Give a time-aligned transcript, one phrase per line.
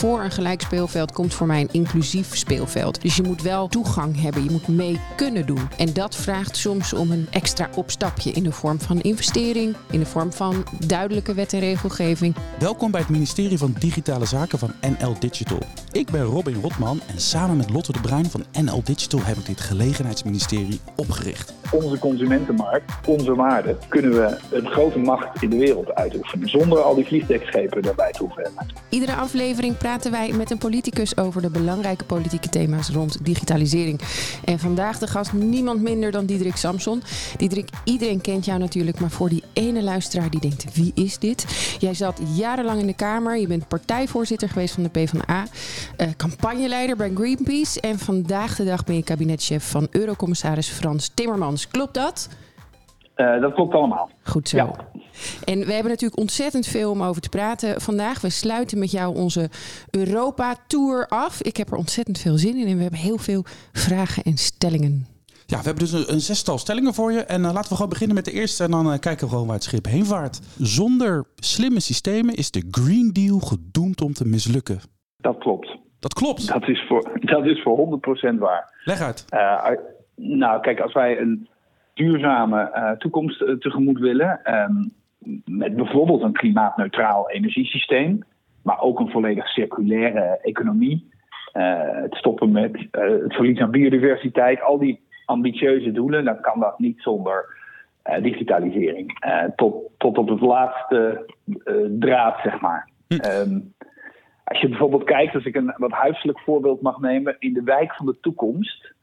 [0.00, 3.02] voor een gelijk speelveld komt voor mij een inclusief speelveld.
[3.02, 5.68] Dus je moet wel toegang hebben, je moet mee kunnen doen.
[5.76, 10.06] En dat vraagt soms om een extra opstapje in de vorm van investering, in de
[10.06, 12.34] vorm van duidelijke wet en regelgeving.
[12.58, 15.62] Welkom bij het ministerie van Digitale Zaken van NL Digital.
[15.92, 19.46] Ik ben Robin Rotman en samen met Lotte de Bruin van NL Digital heb ik
[19.46, 21.54] dit gelegenheidsministerie opgericht.
[21.70, 26.48] Onze consumentenmarkt, onze waarde, kunnen we een grote macht in de wereld uitoefenen.
[26.48, 28.66] Zonder al die vliegdekschepen daarbij te hoeven hebben.
[28.88, 34.00] Iedere aflevering praten wij met een politicus over de belangrijke politieke thema's rond digitalisering.
[34.44, 37.02] En vandaag de gast niemand minder dan Diederik Samson.
[37.36, 41.44] Diederik, iedereen kent jou natuurlijk, maar voor die ene luisteraar die denkt: wie is dit?
[41.78, 45.46] Jij zat jarenlang in de Kamer, je bent partijvoorzitter geweest van de PvdA,
[45.96, 51.68] uh, campagneleider bij Greenpeace en vandaag de dag ben je kabinetchef van Eurocommissaris Frans Timmermans.
[51.68, 52.28] Klopt dat?
[53.20, 54.10] Uh, dat klopt allemaal.
[54.22, 54.56] Goed zo.
[54.56, 54.70] Ja.
[55.44, 58.20] En we hebben natuurlijk ontzettend veel om over te praten vandaag.
[58.20, 59.50] We sluiten met jou onze
[59.90, 61.42] Europa-tour af.
[61.42, 65.06] Ik heb er ontzettend veel zin in en we hebben heel veel vragen en stellingen.
[65.46, 67.20] Ja, we hebben dus een, een zestal stellingen voor je.
[67.20, 69.46] En uh, laten we gewoon beginnen met de eerste en dan uh, kijken we gewoon
[69.46, 70.40] waar het schip heen vaart.
[70.58, 74.80] Zonder slimme systemen is de Green Deal gedoemd om te mislukken.
[75.16, 75.78] Dat klopt.
[75.98, 76.48] Dat klopt?
[76.48, 78.00] Dat is voor, dat is voor
[78.34, 78.80] 100% waar.
[78.84, 79.24] Leg uit.
[79.30, 79.70] Uh,
[80.14, 81.48] nou, kijk, als wij een
[82.04, 84.44] duurzame toekomst tegemoet willen...
[84.44, 84.82] Ehm,
[85.44, 88.18] met bijvoorbeeld een klimaatneutraal energiesysteem,
[88.62, 91.08] maar ook een volledig circulaire economie.
[91.52, 96.78] Uh, het stoppen met het verlies aan biodiversiteit, al die ambitieuze doelen, dan kan dat
[96.78, 97.56] niet zonder
[98.10, 99.18] uh, digitalisering.
[99.56, 101.26] tot, tot op het laatste
[101.98, 102.88] draad, zeg maar.
[103.08, 103.14] Hm.
[103.14, 103.72] Um,
[104.44, 107.94] als je bijvoorbeeld kijkt, als ik een wat huiselijk voorbeeld mag nemen, in de wijk
[107.94, 108.94] van de toekomst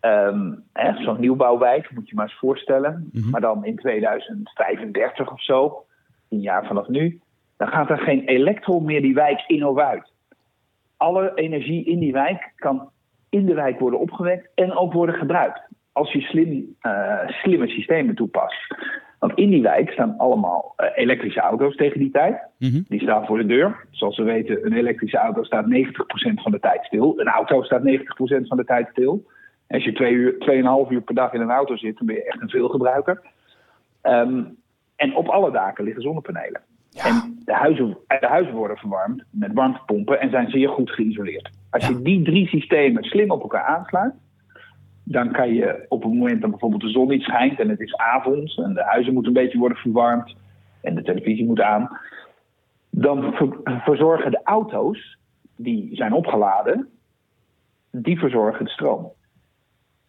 [0.00, 0.64] Um,
[0.98, 3.10] Zo'n nieuwbouwwijk, moet je maar eens voorstellen.
[3.12, 3.30] Mm -hmm.
[3.30, 5.84] Maar dan in 2035 of zo,
[6.28, 7.20] tien jaar vanaf nu,
[7.56, 10.12] dan gaat er geen elektro meer die wijk in of uit.
[10.96, 12.90] Alle energie in die wijk kan
[13.28, 15.60] in de wijk worden opgewekt en ook worden gebruikt.
[15.92, 18.74] Als je slim, uh, slimme systemen toepast.
[19.18, 22.40] Want in die wijk staan allemaal uh, elektrische auto's tegen die tijd.
[22.58, 22.84] Mm -hmm.
[22.88, 23.86] Die staan voor de deur.
[23.90, 25.68] Zoals we weten, een elektrische auto staat 90%
[26.34, 27.20] van de tijd stil.
[27.20, 27.84] Een auto staat 90%
[28.46, 29.26] van de tijd stil.
[29.68, 32.24] Als je twee uur, tweeënhalf uur per dag in een auto zit, dan ben je
[32.24, 33.22] echt een veelgebruiker.
[34.02, 34.56] Um,
[34.96, 36.60] en op alle daken liggen zonnepanelen.
[36.90, 37.04] Ja.
[37.04, 41.50] En de huizen, de huizen worden verwarmd met warmtepompen en zijn zeer goed geïsoleerd.
[41.70, 44.14] Als je die drie systemen slim op elkaar aansluit,
[45.04, 47.96] dan kan je op het moment dat bijvoorbeeld de zon niet schijnt en het is
[47.96, 50.34] avond en de huizen moeten een beetje worden verwarmd
[50.80, 51.98] en de televisie moet aan,
[52.90, 55.18] dan ver, verzorgen de auto's
[55.56, 56.88] die zijn opgeladen,
[57.90, 59.12] die verzorgen de stroom.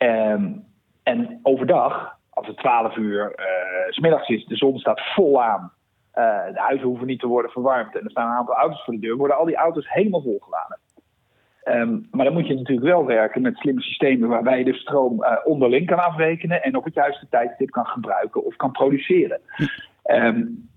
[0.04, 0.66] Um,
[1.04, 5.72] en overdag, als het 12 uur uh, s is, de zon staat vol aan.
[6.16, 8.94] Uh, de huizen hoeven niet te worden verwarmd en er staan een aantal auto's voor
[8.94, 10.80] de deur, worden al die auto's helemaal volgeladen.
[11.66, 15.24] Um, maar dan moet je natuurlijk wel werken met slimme systemen waarbij je de stroom
[15.24, 19.42] uh, onderling kan afrekenen en op het juiste tijdstip kan gebruiken of kan produceren.
[20.04, 20.70] Um,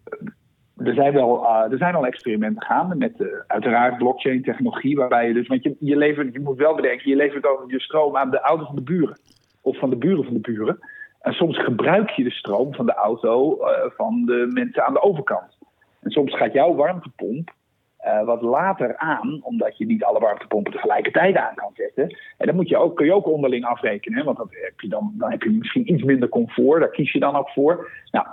[0.85, 5.35] er zijn, wel, uh, er zijn al experimenten gaande met uh, uiteraard blockchain-technologie, waarbij je
[5.35, 8.31] dus, want je, je, levert, je moet wel bedenken, je levert ook je stroom aan
[8.31, 9.19] de auto's van de buren
[9.61, 10.79] of van de buren van de buren.
[11.21, 15.03] En soms gebruik je de stroom van de auto uh, van de mensen aan de
[15.03, 15.59] overkant.
[16.01, 17.51] En soms gaat jouw warmtepomp
[18.25, 22.17] wat later aan, omdat je niet alle warmtepompen tegelijkertijd aan kan zetten.
[22.39, 25.15] En dan moet je ook, kun je ook onderling afrekenen, want dan heb, je dan,
[25.15, 27.91] dan heb je misschien iets minder comfort, daar kies je dan ook voor.
[28.11, 28.27] Nou,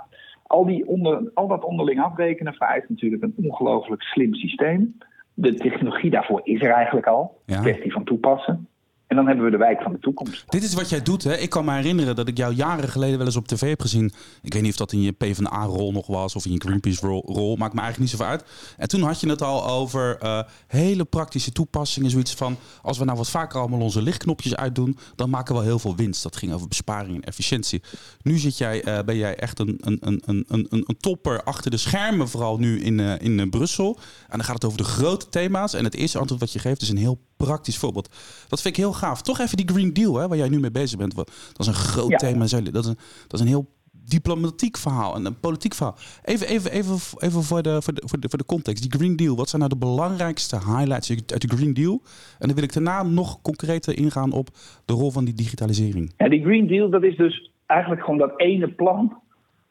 [0.50, 4.98] al, die onder, al dat onderling afrekenen vereist natuurlijk een ongelooflijk slim systeem.
[5.34, 7.40] De technologie daarvoor is er eigenlijk al.
[7.46, 7.60] Ja.
[7.60, 8.68] Kwestie van toepassen.
[9.10, 10.44] En dan hebben we de wijk van de toekomst.
[10.48, 11.24] Dit is wat jij doet.
[11.24, 11.36] Hè?
[11.36, 14.12] Ik kan me herinneren dat ik jou jaren geleden wel eens op tv heb gezien.
[14.42, 17.56] Ik weet niet of dat in je PvdA-rol nog was of in je Greenpeace-rol.
[17.56, 18.44] Maakt me eigenlijk niet zoveel uit.
[18.76, 22.10] En toen had je het al over uh, hele praktische toepassingen.
[22.10, 24.98] Zoiets van, als we nou wat vaker allemaal onze lichtknopjes uitdoen...
[25.16, 26.22] dan maken we heel veel winst.
[26.22, 27.82] Dat ging over besparing en efficiëntie.
[28.22, 31.70] Nu zit jij, uh, ben jij echt een, een, een, een, een, een topper achter
[31.70, 32.28] de schermen.
[32.28, 33.98] Vooral nu in, uh, in Brussel.
[34.28, 35.74] En dan gaat het over de grote thema's.
[35.74, 38.08] En het eerste antwoord wat je geeft is een heel praktisch voorbeeld.
[38.48, 39.22] Dat vind ik heel gaaf.
[39.22, 41.14] Toch even die Green Deal, hè, waar jij nu mee bezig bent.
[41.16, 42.16] Dat is een groot ja.
[42.16, 42.38] thema.
[42.38, 43.66] Dat is een, dat is een heel
[44.10, 45.96] diplomatiek verhaal en een politiek verhaal.
[46.24, 48.82] Even, even, even, even voor, de, voor, de, voor, de, voor de context.
[48.82, 52.00] Die Green Deal, wat zijn nou de belangrijkste highlights uit de Green Deal?
[52.38, 54.48] En dan wil ik daarna nog concreter ingaan op
[54.84, 56.12] de rol van die digitalisering.
[56.16, 59.18] Ja, die Green Deal, dat is dus eigenlijk gewoon dat ene plan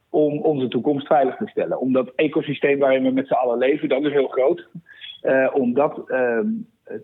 [0.10, 1.80] om onze toekomst veilig te stellen.
[1.80, 4.68] Om dat ecosysteem waarin we met z'n allen leven, dat is heel groot.
[5.21, 6.39] Uh, om dat uh,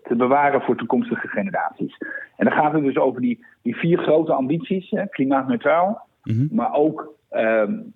[0.02, 1.96] te bewaren voor toekomstige generaties.
[2.36, 6.48] En dan gaat het dus over die, die vier grote ambities: hè, klimaatneutraal, mm -hmm.
[6.52, 7.92] maar ook um,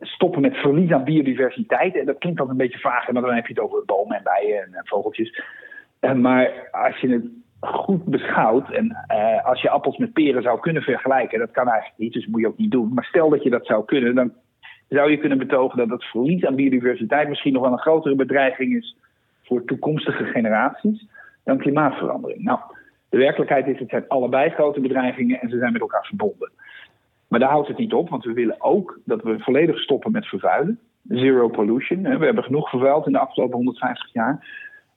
[0.00, 1.96] stoppen met verlies aan biodiversiteit.
[1.96, 4.22] En dat klinkt dan een beetje vaag, maar dan heb je het over bomen en
[4.22, 5.42] bijen en, vogeltjes.
[6.16, 7.24] maar als je het
[7.60, 8.96] goed beschouwt en
[9.44, 12.40] als je appels met peren zou kunnen vergelijken, dat kan eigenlijk niet, dus dat moet
[12.40, 12.94] je ook niet doen.
[12.94, 14.32] Maar stel dat je dat zou kunnen, dan
[14.88, 18.76] zou je kunnen betogen dat het verlies aan biodiversiteit misschien nog wel een grotere bedreiging
[18.76, 18.96] is
[19.42, 21.06] voor toekomstige generaties
[21.44, 22.42] dan klimaatverandering.
[22.42, 22.58] Nou,
[23.08, 26.50] de werkelijkheid is, het zijn allebei grote bedreigingen en ze zijn met elkaar verbonden.
[27.28, 30.26] Maar daar houdt het niet op, want we willen ook dat we volledig stoppen met
[30.26, 30.78] vervuilen.
[31.08, 32.02] Zero pollution.
[32.02, 34.46] We hebben genoeg vervuild in de afgelopen 150 jaar.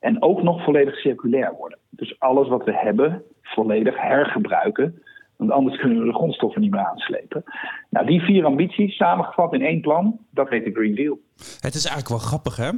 [0.00, 1.78] En ook nog volledig circulair worden.
[1.90, 5.02] Dus alles wat we hebben, volledig hergebruiken.
[5.36, 7.44] Want anders kunnen we de grondstoffen niet meer aanslepen.
[7.90, 11.18] Nou, die vier ambities samengevat in één plan, dat heet de Green Deal.
[11.60, 12.70] Het is eigenlijk wel grappig, hè?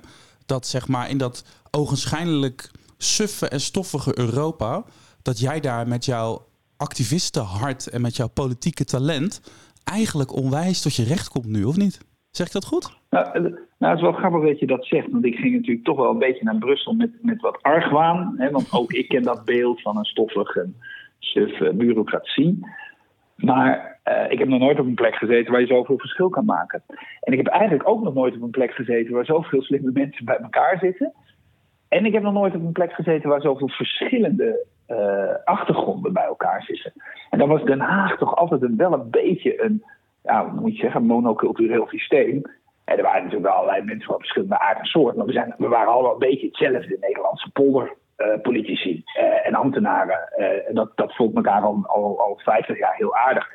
[0.47, 4.84] Dat zeg maar in dat ogenschijnlijk suffe en stoffige Europa,
[5.22, 6.46] dat jij daar met jouw
[6.76, 9.40] activistenhart en met jouw politieke talent
[9.84, 12.06] eigenlijk onwijs tot je recht komt nu, of niet?
[12.30, 12.96] Zeg ik dat goed?
[13.10, 13.42] Nou, eh,
[13.78, 15.10] nou, het is wel grappig dat je dat zegt.
[15.10, 18.34] Want ik ging natuurlijk toch wel een beetje naar Brussel met, met wat argwaan.
[18.36, 20.68] Hè, want ook ik ken dat beeld van een stoffige,
[21.18, 22.66] suffe bureaucratie.
[23.36, 26.44] Maar uh, ik heb nog nooit op een plek gezeten waar je zoveel verschil kan
[26.44, 26.82] maken.
[27.20, 30.24] En ik heb eigenlijk ook nog nooit op een plek gezeten waar zoveel slimme mensen
[30.24, 31.12] bij elkaar zitten.
[31.88, 36.25] En ik heb nog nooit op een plek gezeten waar zoveel verschillende uh, achtergronden bij
[36.25, 36.93] elkaar zitten.
[37.31, 39.85] En dan was Den Haag toch altijd een, wel een beetje een,
[40.23, 42.43] ja, moet je zeggen, monocultureel systeem.
[42.85, 45.17] En er waren natuurlijk wel allerlei mensen van verschillende aard en soort.
[45.17, 45.26] Maar
[45.58, 50.32] we, waren allemaal een beetje hetzelfde Nederlandse polderpolitici uh, en ambtenaren.
[50.67, 53.50] en dat, dat vond elkaar al, al, al 50 jaar heel aardig.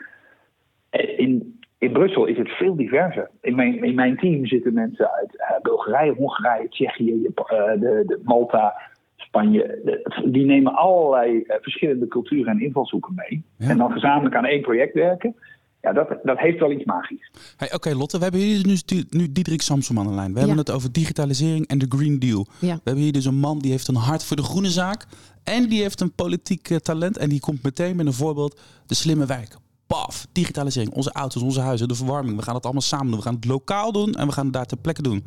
[1.17, 3.29] In, in Brussel is het veel diverser.
[3.41, 7.31] In mijn, in mijn team zitten mensen uit uh, Bulgarije, Hongarije, Tsjechië, uh,
[7.79, 8.73] de, de Malta,
[9.15, 9.81] Spanje.
[9.85, 13.43] De, die nemen allerlei uh, verschillende culturen en invalshoeken mee.
[13.57, 15.35] En dan gezamenlijk aan één project werken.
[15.81, 17.31] Ja, dat, dat heeft wel iets magisch.
[17.57, 20.33] Hey, Oké, Lotte, we hebben hier nu, nu Diederik Samsom aan de lijn.
[20.33, 22.47] We hebben het over digitalisering en de Green Deal.
[22.59, 22.73] Ja.
[22.75, 25.05] We hebben hier dus een man die heeft een hart voor de groene zaak.
[25.43, 27.17] En die heeft een politiek talent.
[27.17, 30.93] En die komt meteen met een voorbeeld: de slimme wijk paf, digitalisering.
[30.93, 32.37] Onze auto's, onze huizen, de verwarming.
[32.37, 33.15] We gaan het allemaal samen doen.
[33.15, 35.25] We gaan het lokaal doen en we gaan het daar ter plekke doen.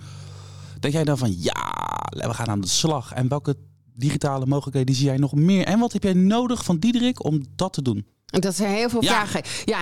[0.81, 1.63] Denk jij dan van, ja,
[2.09, 3.13] we gaan aan de slag.
[3.13, 3.57] En welke
[3.95, 5.65] digitale mogelijkheden zie jij nog meer?
[5.65, 8.07] En wat heb jij nodig van Diederik om dat te doen?
[8.27, 9.43] Dat zijn heel veel vragen.
[9.65, 9.79] Ja,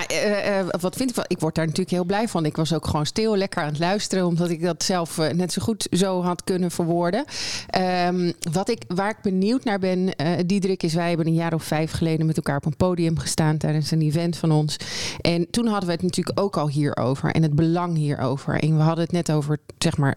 [0.61, 1.25] uh, wat vind ik wel?
[1.29, 2.45] Ik word daar natuurlijk heel blij van.
[2.45, 5.53] Ik was ook gewoon stil, lekker aan het luisteren, omdat ik dat zelf uh, net
[5.53, 7.25] zo goed zo had kunnen verwoorden.
[8.07, 10.09] Um, wat ik, waar ik benieuwd naar ben,
[10.47, 13.57] Diederik, is wij hebben een jaar of vijf geleden met elkaar op een podium gestaan
[13.57, 14.77] tijdens een event van ons.
[15.21, 18.61] En toen hadden we het natuurlijk ook al hierover en het belang hierover.
[18.61, 20.17] En we hadden het net over, zeg maar,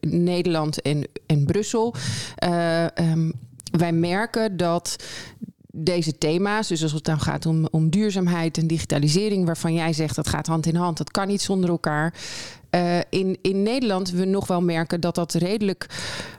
[0.00, 1.94] Nederland en, en Brussel.
[3.00, 3.32] Um,
[3.78, 4.96] wij merken dat
[5.72, 10.16] deze thema's, dus als het dan gaat om, om duurzaamheid en digitalisering, waarvan jij zegt
[10.16, 12.14] dat gaat hand in hand, dat kan niet zonder elkaar.
[12.70, 15.86] Uh, in, in Nederland we nog wel merken dat dat redelijk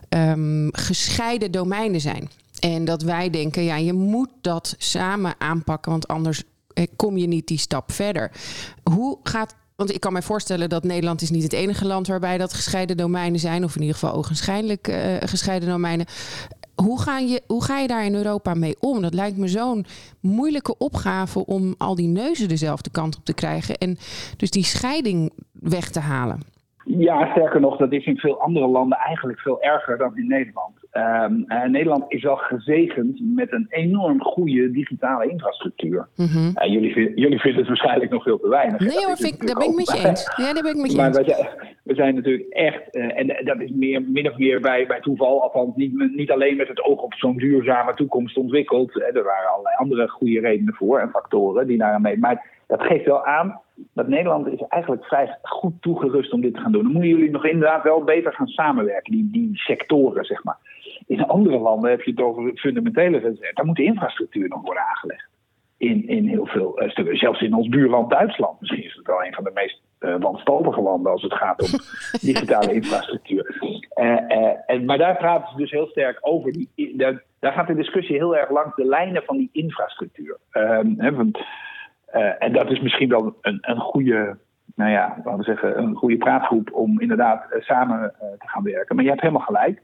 [0.10, 2.30] um, gescheiden domeinen zijn.
[2.60, 6.44] En dat wij denken, ja, je moet dat samen aanpakken, want anders
[6.74, 8.32] eh, kom je niet die stap verder.
[8.84, 12.38] Hoe gaat want ik kan mij voorstellen dat Nederland is niet het enige land waarbij
[12.38, 16.06] dat gescheiden domeinen zijn, of in ieder geval ogenschijnlijk uh, gescheiden domeinen
[16.76, 19.02] hoe ga, je, hoe ga je daar in Europa mee om?
[19.02, 19.86] Dat lijkt me zo'n
[20.20, 23.78] moeilijke opgave om al die neuzen dezelfde kant op te krijgen.
[23.78, 23.98] En
[24.38, 26.53] dus die scheiding weg te halen.
[26.86, 30.76] Ja, sterker nog, dat is in veel andere landen eigenlijk veel erger dan in Nederland.
[30.94, 36.08] Um, uh, Nederland is wel gezegend met een enorm goede digitale infrastructuur.
[36.16, 36.52] Mm -hmm.
[36.56, 38.80] uh, jullie, jullie, vinden het waarschijnlijk nog veel te weinig.
[38.80, 40.34] Nee hoor, vind, daar ben ik met je eens.
[40.36, 41.28] Ja, daar ben ik met je maar eens.
[41.28, 45.00] Maar we zijn natuurlijk echt, uh, en dat is meer, min of meer bij, bij
[45.00, 48.96] toeval, althans niet, niet alleen met het oog op zo'n duurzame toekomst ontwikkeld.
[48.96, 52.18] er waren allerlei andere goede redenen voor en factoren die daar aan mee.
[52.18, 53.62] Maar dat geeft wel aan
[53.94, 56.84] dat Nederland is eigenlijk vrij goed toegerust om dit te gaan doen.
[56.84, 60.58] Dan moeten jullie nog inderdaad wel beter gaan samenwerken, die, die sectoren, zeg maar.
[61.08, 63.56] In andere landen heb je het over fundamentele gezet.
[63.56, 65.28] Daar moet de infrastructuur nog worden aangelegd.
[65.78, 67.18] In, in heel veel uh, stukken.
[67.18, 68.60] Zelfs in ons buurland Duitsland.
[68.60, 71.80] Misschien is het wel een van de meest uh, landen als het gaat om
[72.32, 73.58] digitale infrastructuur.
[73.96, 76.52] Uh, en, maar daar praten ze dus heel sterk over.
[76.52, 80.38] Die, daar, daar, gaat de discussie heel erg langs de lijnen van die infrastructuur.
[80.52, 81.12] Ehm, hè,
[82.14, 84.38] van, en dat is misschien wel een, een goede
[84.76, 88.96] nou ja, laten we zeggen, een goede praatgroep om inderdaad samen te gaan werken.
[88.96, 89.82] Maar je hebt helemaal gelijk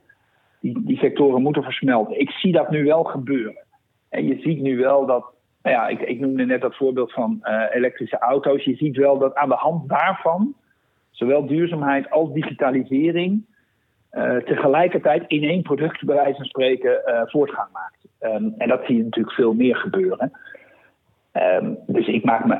[0.60, 2.20] die, die sectoren moeten versmelten.
[2.20, 3.66] Ik zie dat nu wel gebeuren.
[4.10, 7.40] En je ziet nu wel dat, nou ja, ik, ik noemde net dat voorbeeld van
[7.72, 8.64] elektrische auto's.
[8.64, 10.56] Je ziet wel dat aan de hand daarvan,
[11.12, 13.46] zowel duurzaamheid als digitalisering,
[14.46, 18.08] tegelijkertijd in één product, van spreken, voortgang maakt.
[18.58, 20.32] En dat zie je natuurlijk veel meer gebeuren.
[21.34, 22.58] Um, dus ik maak me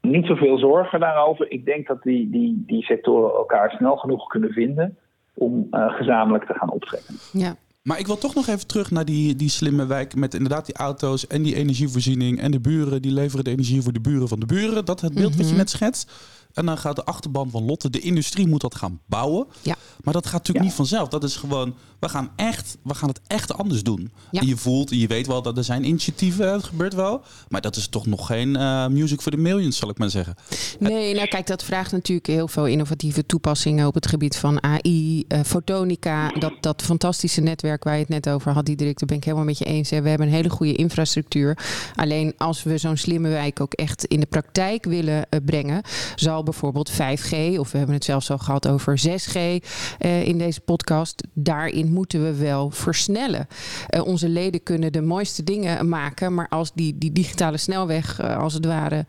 [0.00, 1.50] niet zoveel zorgen daarover.
[1.50, 4.96] Ik denk dat die, die, die sectoren elkaar snel genoeg kunnen vinden
[5.34, 7.14] om uh, gezamenlijk te gaan optrekken.
[7.32, 7.56] Ja.
[7.82, 10.74] Maar ik wil toch nog even terug naar die, die slimme wijk met inderdaad die
[10.74, 14.40] auto's en die energievoorziening en de buren die leveren de energie voor de buren van
[14.40, 14.84] de buren.
[14.84, 16.12] Dat het beeld wat je net schetst.
[16.54, 19.46] En dan gaat de achterban van Lotte, de industrie moet dat gaan bouwen.
[19.62, 19.76] Ja.
[20.02, 21.08] Maar dat gaat natuurlijk niet vanzelf.
[21.08, 24.12] Dat is gewoon, we gaan, echt, we gaan het echt anders doen.
[24.30, 27.22] En je voelt, je weet wel dat er zijn initiatieven, het gebeurt wel.
[27.48, 30.34] Maar dat is toch nog geen uh, music for the millions, zal ik maar zeggen.
[30.78, 35.24] Nee, nou kijk, dat vraagt natuurlijk heel veel innovatieve toepassingen op het gebied van AI,
[35.28, 36.28] uh, fotonica.
[36.28, 39.44] Dat, dat fantastische netwerk waar je het net over had, Diederik, daar ben ik helemaal
[39.44, 39.90] met je eens.
[39.90, 40.02] Hè.
[40.02, 41.58] We hebben een hele goede infrastructuur.
[41.94, 45.82] Alleen als we zo'n slimme wijk ook echt in de praktijk willen uh, brengen,
[46.14, 50.60] zal bijvoorbeeld 5G, of we hebben het zelfs al gehad over 6G uh, in deze
[50.60, 51.26] podcast.
[51.34, 53.46] Daarin moeten we wel versnellen.
[53.90, 58.36] Uh, onze leden kunnen de mooiste dingen maken, maar als die, die digitale snelweg uh,
[58.36, 59.06] als het ware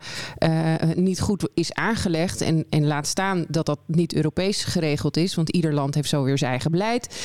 [0.94, 5.50] niet goed is aangelegd en, en laat staan dat dat niet Europees geregeld is, want
[5.50, 7.16] ieder land heeft zo weer zijn eigen beleid,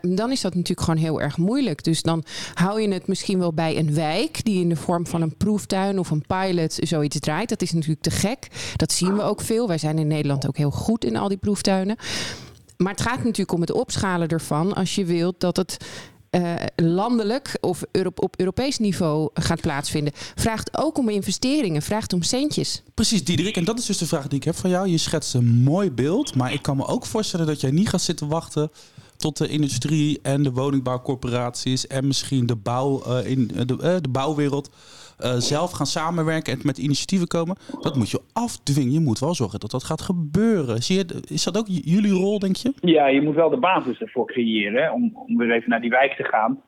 [0.00, 1.84] dan is dat natuurlijk gewoon heel erg moeilijk.
[1.84, 5.22] Dus dan hou je het misschien wel bij een wijk die in de vorm van
[5.22, 7.48] een proeftuin of een pilot zoiets draait.
[7.48, 8.46] Dat is natuurlijk te gek.
[8.76, 9.68] Dat zien we ook veel.
[9.68, 11.96] Wij zijn in Nederland ook heel goed in al die proeftuinen.
[12.76, 15.76] Maar het gaat natuurlijk om het opschalen ervan als je wilt dat het
[16.30, 17.84] uh, landelijk of
[18.14, 20.12] op Europees niveau gaat plaatsvinden.
[20.34, 22.82] Vraagt ook om investeringen, vraagt om centjes.
[22.94, 23.56] Precies, Diederik.
[23.56, 24.88] En dat is dus de vraag die ik heb van jou.
[24.88, 28.02] Je schetst een mooi beeld, maar ik kan me ook voorstellen dat jij niet gaat
[28.02, 28.70] zitten wachten
[29.16, 34.08] tot de industrie en de woningbouwcorporaties en misschien de, bouw, uh, in de, uh, de
[34.08, 34.70] bouwwereld
[35.24, 37.56] uh, zelf gaan samenwerken en met initiatieven komen.
[37.80, 38.92] Dat moet je afdwingen.
[38.92, 40.82] Je moet wel zorgen dat dat gaat gebeuren.
[40.82, 42.72] Zie je, is dat ook jullie rol, denk je?
[42.80, 44.92] Ja, je moet wel de basis ervoor creëren.
[44.92, 46.62] Om, om weer even naar die wijk te gaan.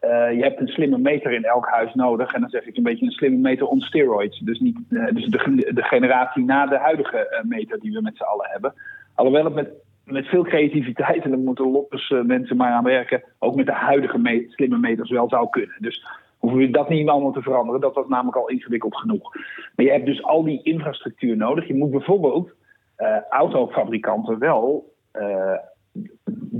[0.00, 2.32] Uh, je hebt een slimme meter in elk huis nodig.
[2.32, 4.40] En dan zeg ik een beetje een slimme meter on steroids.
[4.40, 8.22] Dus, niet, uh, dus de, de, generatie na de huidige meter die we met z'n
[8.22, 8.74] allen hebben.
[9.14, 9.70] Alhoewel het met,
[10.04, 14.18] met veel creativiteit, en daar moeten Loppers mensen maar aan werken, ook met de huidige
[14.18, 15.76] me slimme meters wel zou kunnen.
[15.78, 16.06] Dus
[16.38, 17.80] hoeven we dat niet allemaal te veranderen.
[17.80, 19.34] Dat was namelijk al ingewikkeld genoeg.
[19.76, 21.66] Maar je hebt dus al die infrastructuur nodig.
[21.66, 22.50] Je moet bijvoorbeeld
[22.98, 25.58] uh, autofabrikanten wel uh,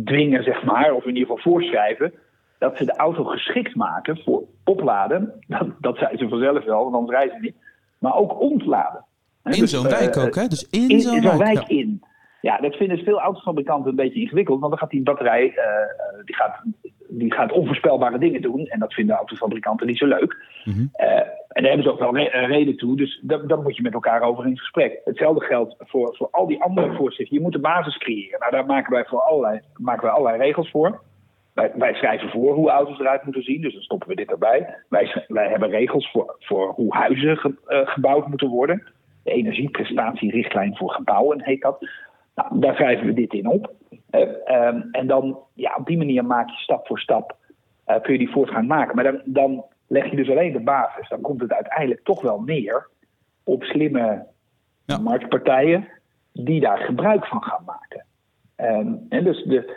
[0.04, 2.12] dwingen, zeg maar, of in ieder geval voorschrijven,
[2.58, 5.44] dat ze de auto geschikt maken voor opladen.
[5.46, 7.56] Dat, dat zijn ze vanzelf wel, want anders rijden ze niet.
[7.98, 9.04] Maar ook ontladen.
[9.44, 10.46] In dus, zo'n wijk ook, hè?
[10.46, 11.76] Dus in, in zo'n wijk, wijk ja.
[11.76, 12.02] in.
[12.40, 16.34] Ja, dat vinden veel autofabrikanten een beetje ingewikkeld, want dan gaat die batterij, uh, die
[16.34, 16.62] gaat
[17.08, 18.66] die gaat onvoorspelbare dingen doen.
[18.66, 20.36] En dat vinden autofabrikanten niet zo leuk.
[20.64, 20.90] Mm -hmm.
[21.00, 22.96] uh, en daar hebben ze ook wel re reden toe.
[22.96, 25.00] Dus daar moet je met elkaar over in gesprek.
[25.04, 27.36] Hetzelfde geldt voor, voor al die andere voorschriften.
[27.36, 28.40] Je moet de basis creëren.
[28.40, 31.00] Nou, daar maken wij, voor allerlei, maken wij allerlei regels voor.
[31.54, 34.74] Wij, wij, schrijven voor hoe auto's eruit moeten zien, dus dan stoppen we dit erbij.
[34.88, 38.82] Wij, wij hebben regels voor, voor hoe huizen ge, uh, gebouwd moeten worden.
[39.24, 41.88] De energieprestatierichtlijn voor gebouwen heet dat.
[42.38, 43.72] Nou, daar schrijven we dit in op.
[44.10, 47.36] Uh, um, en dan, ja, op die manier maak je stap voor stap,
[47.86, 48.94] uh, kun je die voortgang maken.
[48.94, 51.08] Maar dan, dan leg je dus alleen de basis.
[51.08, 52.88] Dan komt het uiteindelijk toch wel neer
[53.44, 54.26] op slimme
[54.84, 54.98] ja.
[54.98, 55.88] marktpartijen
[56.32, 58.04] die daar gebruik van gaan maken.
[58.56, 59.76] Um, en dus de,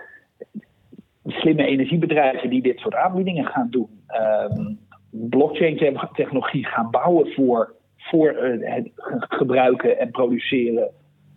[1.25, 4.03] slimme energiebedrijven die dit soort aanbiedingen gaan doen,
[4.51, 8.89] um, blockchain-technologie gaan bouwen voor, voor uh, het
[9.19, 10.91] gebruiken en produceren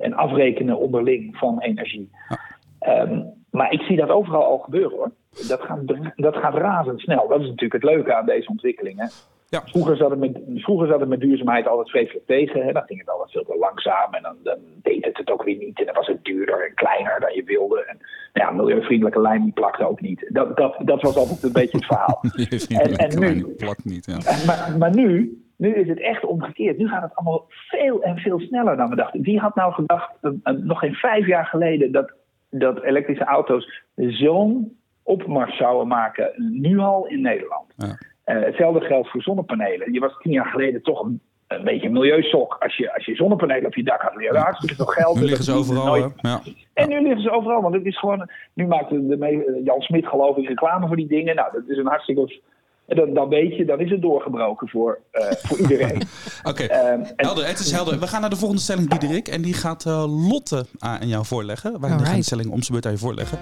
[0.04, 2.10] en afrekenen onderling van energie.
[2.28, 3.02] Ja.
[3.02, 5.10] Um, maar ik zie dat overal al gebeuren hoor.
[5.48, 5.80] Dat gaat,
[6.16, 7.28] dat gaat razendsnel.
[7.28, 9.10] Dat is natuurlijk het leuke aan deze ontwikkelingen.
[9.48, 9.62] Ja.
[9.64, 12.64] Vroeger, zat het met, vroeger zat het met duurzaamheid altijd vreselijk tegen.
[12.64, 12.72] Hè?
[12.72, 15.56] Dan ging het altijd veel te langzaam en dan, dan, deed het het ook weer
[15.56, 15.78] niet.
[15.78, 17.84] En dan was het duurder en kleiner dan je wilde.
[17.84, 17.98] En
[18.32, 20.26] nou ja, milieuvriendelijke die plakte ook niet.
[20.28, 22.22] Dat, dat, dat was altijd een beetje het verhaal.
[22.82, 24.44] en, en nu, plakt niet, ja.
[24.46, 26.78] maar, maar nu, nu is het echt omgekeerd.
[26.78, 29.22] Nu gaat het allemaal veel en veel sneller dan we dachten.
[29.22, 32.12] Wie had nou gedacht, uh, uh, nog geen vijf jaar geleden, dat,
[32.50, 37.72] dat elektrische auto's zo'n opmars zouden maken, nu al in Nederland?
[37.76, 37.86] Ja.
[37.86, 39.92] Uh, hetzelfde geldt voor zonnepanelen.
[39.92, 43.14] Je was tien jaar geleden toch een, een beetje een milieusok als je, als je
[43.14, 44.12] zonnepanelen op je dak had.
[44.16, 45.20] Ja, hartstikke veel geld.
[45.20, 45.86] Nu liggen ze overal.
[45.86, 46.12] Nooit...
[46.16, 46.40] Ja.
[46.74, 48.30] En nu liggen ze overal, want het is gewoon.
[48.54, 51.34] Nu maakt de, de, Jan Smit, geloof ik, reclame voor die dingen.
[51.34, 52.40] Nou, dat is een hartstikke.
[52.86, 55.96] Dan, dan weet je, dan is het doorgebroken voor, uh, voor iedereen.
[56.44, 56.92] Oké, okay.
[56.92, 57.46] um, helder.
[57.46, 58.00] Het is helder.
[58.00, 59.28] We gaan naar de volgende stelling, Diederik.
[59.28, 61.80] En die gaat uh, Lotte aan jou voorleggen.
[61.80, 63.38] Wij gaan de stelling om zijn beurt aan je voorleggen.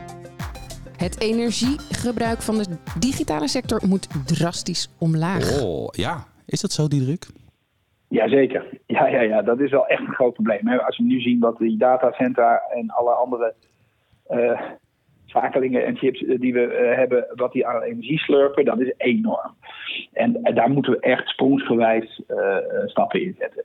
[0.96, 2.66] Het energiegebruik van de
[2.99, 5.62] digitale sector moet drastisch omlaag.
[5.62, 6.26] Oh, ja.
[6.46, 7.26] Is dat zo, Diederik?
[8.08, 8.78] Jazeker.
[8.87, 10.68] Ja, ja, ja, dat is wel echt een groot probleem.
[10.68, 13.54] Als we nu zien wat die datacentra en alle andere
[14.30, 14.61] uh,
[15.32, 19.54] schakelingen en chips die we uh, hebben, wat die aan energie slurpen, dat is enorm.
[20.12, 22.22] En, en daar moeten we echt sprongsgewijs
[22.84, 23.64] stappen in zetten.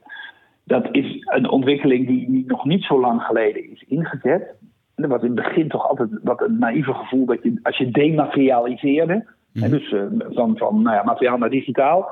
[0.64, 4.54] dat is een ontwikkeling die nog niet zo lang geleden is ingezet.
[4.94, 7.90] Er was in het begin toch altijd wat een naïeve gevoel dat je, als je
[7.90, 9.70] dematerialiseerde, mm.
[9.70, 12.08] dus van, van nou ja, materiaal naar digitaal,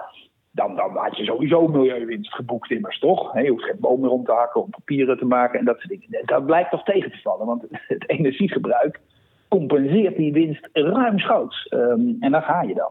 [0.57, 3.41] dan, dan had je sowieso milieuwinst geboekt immers, toch?
[3.41, 6.01] je hoeft geen boom meer om te hakken om papieren te maken en dat soort
[6.01, 6.27] dingen.
[6.27, 9.01] Dat blijkt toch tegen te vallen, want het energiegebruik
[9.49, 11.67] compenseert die winst ruimschoots.
[11.71, 12.91] Um, en daar ga je dan.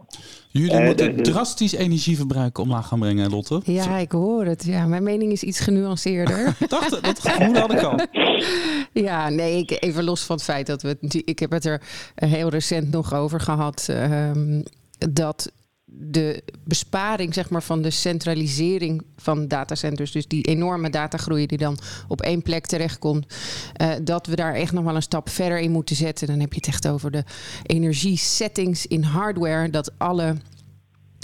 [0.51, 3.61] Jullie uh, moeten drastisch energieverbruik omlaag gaan brengen, Lotte.
[3.63, 4.65] Ja, ik hoor het.
[4.65, 6.47] Ja, mijn mening is iets genuanceerder.
[6.59, 7.99] ik dacht, dat gevoel had ik al.
[8.93, 10.97] Ja, nee, ik, even los van het feit dat we...
[11.25, 11.81] Ik heb het er
[12.15, 13.87] heel recent nog over gehad...
[13.91, 14.63] Um,
[15.13, 15.51] dat
[15.97, 21.77] de besparing zeg maar, van de centralisering van datacenters, dus die enorme datagroei die dan
[22.07, 23.35] op één plek terechtkomt,
[23.81, 26.27] uh, dat we daar echt nog wel een stap verder in moeten zetten.
[26.27, 27.23] Dan heb je het echt over de
[27.63, 30.35] energiesettings in hardware, dat alle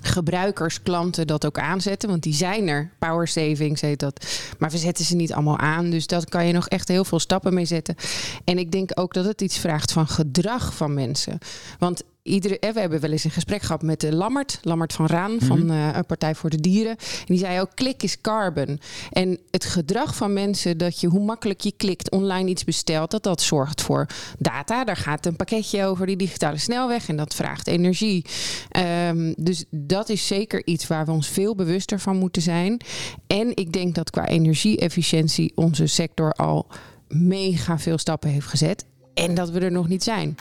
[0.04, 2.10] gebruikers, klanten dat ook aanzetten.
[2.10, 2.92] Want die zijn er.
[3.00, 4.26] Power savings heet dat.
[4.60, 5.90] Maar we zetten ze niet allemaal aan.
[5.90, 7.96] Dus dat kan je nog echt heel veel stappen mee zetten.
[8.44, 11.38] En ik denk ook dat het iets vraagt van gedrag van mensen.
[11.80, 15.38] Want iedere, we hebben wel eens een gesprek gehad met de Lammert, Lammert van Raan
[15.40, 16.96] van uh, Partij voor de Dieren.
[16.98, 18.80] En die zei ook: klik is carbon.
[19.12, 23.24] En het gedrag van mensen dat je, hoe makkelijk je klikt, online iets bestelt, dat
[23.24, 24.08] dat zorgt voor
[24.40, 24.84] data.
[24.84, 28.26] Daar gaat een pakketje over die digitale snelweg en dat vraagt energie.
[29.08, 32.82] Um, dus dat is zeker iets waar we ons veel bewuster van moeten zijn.
[33.28, 36.68] En ik denk dat qua energie-efficiëntie onze sector al
[37.08, 38.86] mega veel stappen heeft gezet.
[39.14, 40.38] En dat we er nog niet zijn.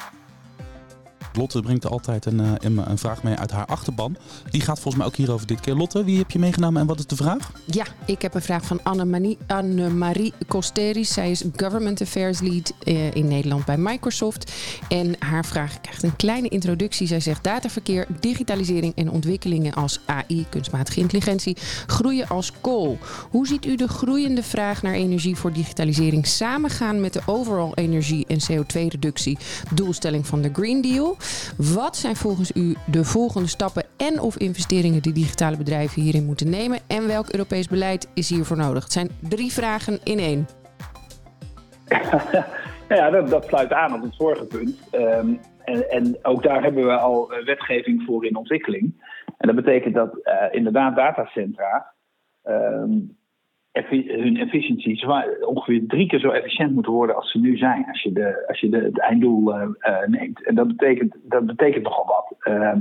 [1.33, 4.17] Lotte brengt altijd een, uh, een, vraag mee uit haar achterban.
[4.51, 5.75] Die gaat volgens mij ook hierover dit keer.
[5.75, 7.53] Lotte, wie heb je meegenomen en wat is de vraag?
[7.65, 11.13] Ja, ik heb een vraag van Anne-Marie Anne Costeris.
[11.13, 14.53] Zij is Government Affairs Lead uh, in Nederland bij Microsoft.
[14.89, 17.07] En haar vraag krijgt een kleine introductie.
[17.07, 21.57] Zij zegt dataverkeer, digitalisering en ontwikkelingen als AI, kunstmatige intelligentie,
[21.87, 22.99] groeien als kool.
[23.31, 28.27] Hoe ziet u de groeiende vraag naar energie voor digitalisering samengaan met de overal energie-
[28.27, 29.39] en CO2-reductie
[29.75, 31.17] doelstelling van de Green Deal?
[31.75, 36.51] Wat zijn volgens u de volgende stappen en of investeringen die digitale bedrijven hierin moeten
[36.51, 36.79] nemen?
[36.87, 38.83] En welk Europees beleid is hiervoor nodig?
[38.83, 40.47] Het zijn drie vragen in één.
[42.89, 44.81] ja, dat, dat, sluit aan op het vorige punt.
[44.93, 49.09] Um, en, en, ook daar hebben we al eh, wetgeving voor in ontwikkeling.
[49.39, 51.93] En dat betekent dat uh, inderdaad datacentra
[52.45, 53.19] um,
[53.73, 55.07] hun efficiëntie
[55.47, 57.85] ongeveer drie keer zo efficiënt moeten worden als ze nu zijn.
[57.89, 59.67] Als je, de, als je de, het einddoel uh,
[60.07, 60.47] neemt.
[60.47, 62.55] En dat betekent, dat betekent nogal wat.
[62.55, 62.73] Uh,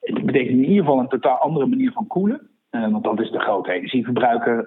[0.00, 2.48] het betekent in ieder geval een totaal andere manier van koelen.
[2.70, 4.66] Uh, want dat is de grote energieverbruiker,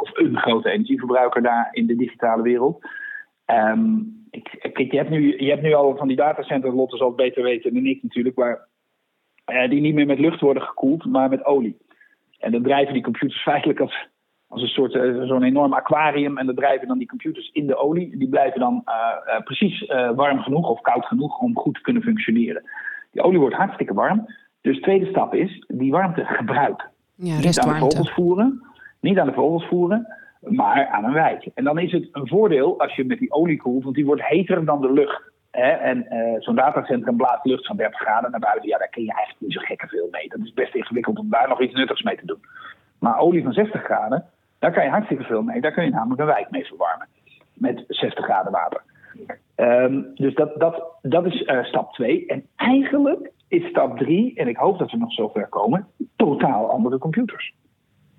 [0.00, 2.86] of een grote energieverbruiker daar in de digitale wereld.
[3.46, 7.06] Um, ik, kijk, je, hebt nu, je hebt nu al van die datacenters, Lotte zal
[7.06, 8.68] het beter weten dan ik natuurlijk, waar,
[9.68, 11.76] die niet meer met lucht worden gekoeld, maar met olie.
[12.38, 14.08] En dan drijven die computers feitelijk als,
[14.54, 16.38] als een soort uh, zo'n enorm aquarium.
[16.38, 18.16] En dan drijven dan die computers in de olie.
[18.18, 22.02] Die blijven dan uh, uh, precies warm genoeg of koud genoeg om goed te kunnen
[22.02, 22.62] functioneren.
[23.10, 24.26] Die olie wordt hartstikke warm.
[24.60, 26.90] Dus de tweede stap is die warmte gebruiken.
[27.14, 28.62] Ja, niet aan de vogels voeren,
[29.00, 30.06] niet aan de vogels voeren,
[30.40, 31.50] maar aan een wijk.
[31.54, 34.28] En dan is het een voordeel als je met die olie koelt, want die wordt
[34.28, 35.22] heter dan de lucht.
[35.50, 35.70] Hè?
[35.70, 36.06] En
[36.38, 38.68] zo'n datacentrum blaast lucht van 30 graden naar buiten.
[38.68, 40.28] Ja, daar kun je eigenlijk niet zo gekke veel mee.
[40.28, 42.40] Dat is best ingewikkeld om daar nog iets nuttigs mee te doen.
[43.04, 44.24] Maar olie van 60 graden,
[44.64, 45.60] daar kan je hartstikke veel mee.
[45.60, 47.08] Daar kun je namelijk een wijk mee verwarmen.
[47.54, 48.82] Met 60 graden water.
[49.56, 52.26] Um, dus dat, dat, dat is uh, stap 2.
[52.26, 56.98] En eigenlijk is stap 3, en ik hoop dat we nog zover komen, totaal andere
[56.98, 57.54] computers.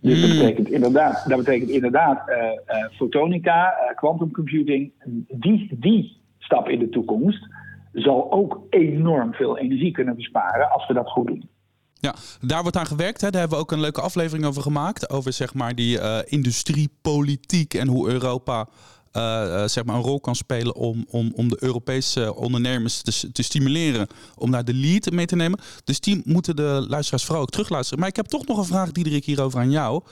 [0.02, 0.40] Dus dat hmm.
[0.40, 2.52] betekent inderdaad, dat betekent inderdaad uh, uh,
[2.92, 4.92] fotonica, quantum computing.
[5.28, 7.48] Die, die stap in de toekomst
[7.94, 11.50] zal ook enorm veel energie kunnen besparen als we dat goed doen.
[12.06, 13.22] Ja, daar wordt aan gewerkt.
[13.22, 13.30] Hè.
[13.30, 15.10] Daar hebben we ook een leuke aflevering over gemaakt.
[15.10, 18.68] Over zeg maar die uh, industriepolitiek en hoe Europa
[19.14, 23.44] uh, zeg maar een rol kan spelen om, om, om de Europese ondernemers te, te
[23.44, 25.60] stimuleren om daar de lead mee te nemen.
[25.84, 28.00] Dus die moeten de luisteraars vooral ook terugluisteren.
[28.00, 30.04] Maar ik heb toch nog een vraag, Diederik, hierover aan jou.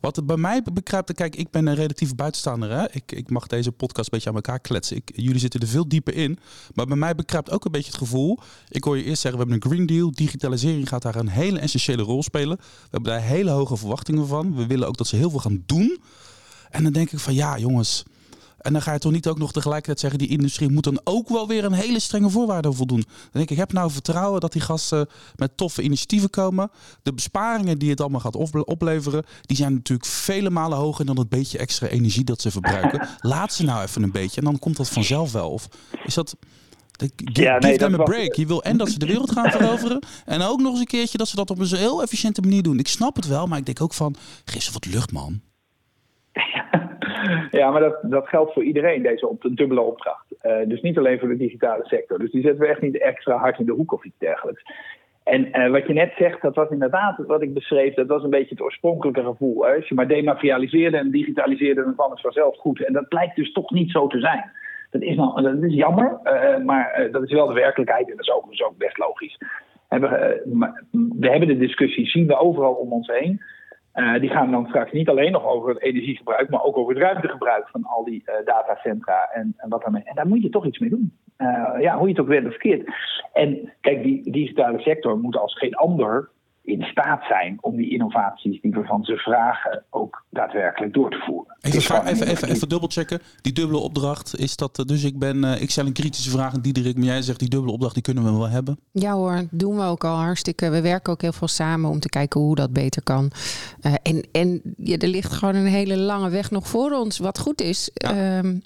[0.00, 2.70] Wat het bij mij bekruipt, kijk, ik ben een relatief buitenstaander.
[2.70, 2.84] Hè?
[2.90, 4.96] Ik, ik mag deze podcast een beetje aan elkaar kletsen.
[4.96, 6.38] Ik, jullie zitten er veel dieper in.
[6.74, 8.38] Maar bij mij bekruipt ook een beetje het gevoel.
[8.68, 10.10] Ik hoor je eerst zeggen, we hebben een Green Deal.
[10.10, 12.56] Digitalisering gaat daar een hele essentiële rol spelen.
[12.56, 14.56] We hebben daar hele hoge verwachtingen van.
[14.56, 16.00] We willen ook dat ze heel veel gaan doen.
[16.70, 18.04] En dan denk ik van, ja jongens...
[18.58, 21.28] En dan ga je toch niet ook nog tegelijkertijd zeggen, die industrie moet dan ook
[21.28, 23.00] wel weer een hele strenge voorwaarden voldoen.
[23.00, 26.70] Dan denk ik, ik heb nou vertrouwen dat die gasten met toffe initiatieven komen.
[27.02, 31.28] De besparingen die het allemaal gaat opleveren, die zijn natuurlijk vele malen hoger dan het
[31.28, 33.08] beetje extra energie dat ze verbruiken.
[33.20, 35.50] Laat ze nou even een beetje en dan komt dat vanzelf wel.
[35.50, 35.68] Of
[36.04, 36.36] is dat...
[37.14, 38.34] Give, ja, nee, them a break.
[38.34, 40.02] Je wil en dat ze de wereld gaan veroveren.
[40.24, 42.78] En ook nog eens een keertje dat ze dat op een heel efficiënte manier doen.
[42.78, 45.40] Ik snap het wel, maar ik denk ook van, geef ze wat lucht, man.
[47.50, 50.26] Ja, maar dat, dat geldt voor iedereen, deze op, dubbele opdracht.
[50.42, 52.18] Uh, dus niet alleen voor de digitale sector.
[52.18, 54.62] Dus die zetten we echt niet extra hard in de hoek of iets dergelijks.
[55.24, 58.30] En uh, wat je net zegt, dat was inderdaad wat ik beschreef, dat was een
[58.30, 59.64] beetje het oorspronkelijke gevoel.
[59.64, 59.74] Hè?
[59.74, 62.84] Als je maar dematerialiseerde en digitaliseerde, dan kwam het vanzelf goed.
[62.84, 64.50] En dat blijkt dus toch niet zo te zijn.
[64.90, 68.26] Dat is, nog, dat is jammer, uh, maar dat is wel de werkelijkheid en dat
[68.26, 69.38] is overigens ook best logisch.
[71.18, 73.40] We hebben de discussie, zien we overal om ons heen.
[73.98, 77.02] Uh, die gaan dan straks niet alleen nog over het energiegebruik, maar ook over het
[77.02, 80.02] ruimtegebruik van al die uh, datacentra en, en, wat daarmee.
[80.04, 81.18] En daar moet je toch iets mee doen.
[81.38, 82.90] Uh, ja, hoe je het ook of verkeerd.
[83.32, 86.28] En kijk, die digitale sector moet als geen ander
[86.68, 91.22] in staat zijn om die innovaties die we van ze vragen ook daadwerkelijk door te
[91.26, 91.56] voeren.
[91.60, 93.20] Even, dus even, even, even dubbelchecken.
[93.40, 94.82] Die dubbele opdracht is dat.
[94.86, 97.48] Dus ik ben, uh, ik stel een kritische vraag aan Diederik, maar jij zegt die
[97.48, 98.78] dubbele opdracht die kunnen we wel hebben.
[98.92, 100.70] Ja hoor, doen we ook al hartstikke.
[100.70, 103.30] We werken ook heel veel samen om te kijken hoe dat beter kan.
[103.82, 107.38] Uh, en en ja, er ligt gewoon een hele lange weg nog voor ons, wat
[107.38, 107.90] goed is.
[107.94, 108.38] Ja.
[108.38, 108.62] Um,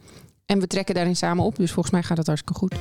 [0.46, 2.74] en we trekken daarin samen op, dus volgens mij gaat het hartstikke goed.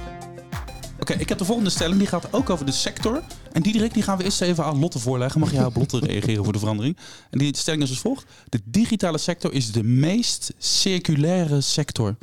[1.02, 1.98] Oké, okay, ik heb de volgende stelling.
[1.98, 3.24] Die gaat ook over de sector.
[3.52, 5.40] En Diederik, die gaan we eerst even aan Lotte voorleggen.
[5.40, 6.98] Mag jij op Lotte reageren voor de verandering?
[7.30, 8.26] En die stelling is als volgt.
[8.50, 12.18] De digitale sector is de meest circulaire sector.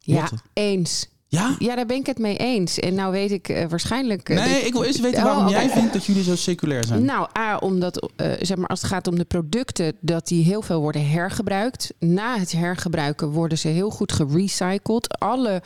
[0.00, 0.34] Lotte.
[0.34, 1.08] Ja, eens.
[1.32, 1.54] Ja?
[1.58, 2.78] Ja, daar ben ik het mee eens.
[2.78, 4.28] En nou weet ik uh, waarschijnlijk...
[4.28, 5.64] Uh, nee, ik wil eerst weten waarom oh, okay.
[5.64, 7.04] jij vindt dat jullie zo seculair zijn.
[7.04, 9.96] Nou, A, omdat uh, zeg maar, als het gaat om de producten...
[10.00, 11.94] dat die heel veel worden hergebruikt.
[11.98, 15.18] Na het hergebruiken worden ze heel goed gerecycled.
[15.18, 15.62] Alle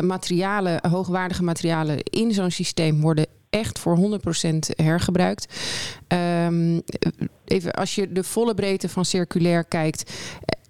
[0.00, 3.00] materialen, hoogwaardige materialen in zo'n systeem...
[3.00, 5.54] worden echt voor 100% hergebruikt.
[6.46, 6.82] Um,
[7.44, 10.12] even als je de volle breedte van circulair kijkt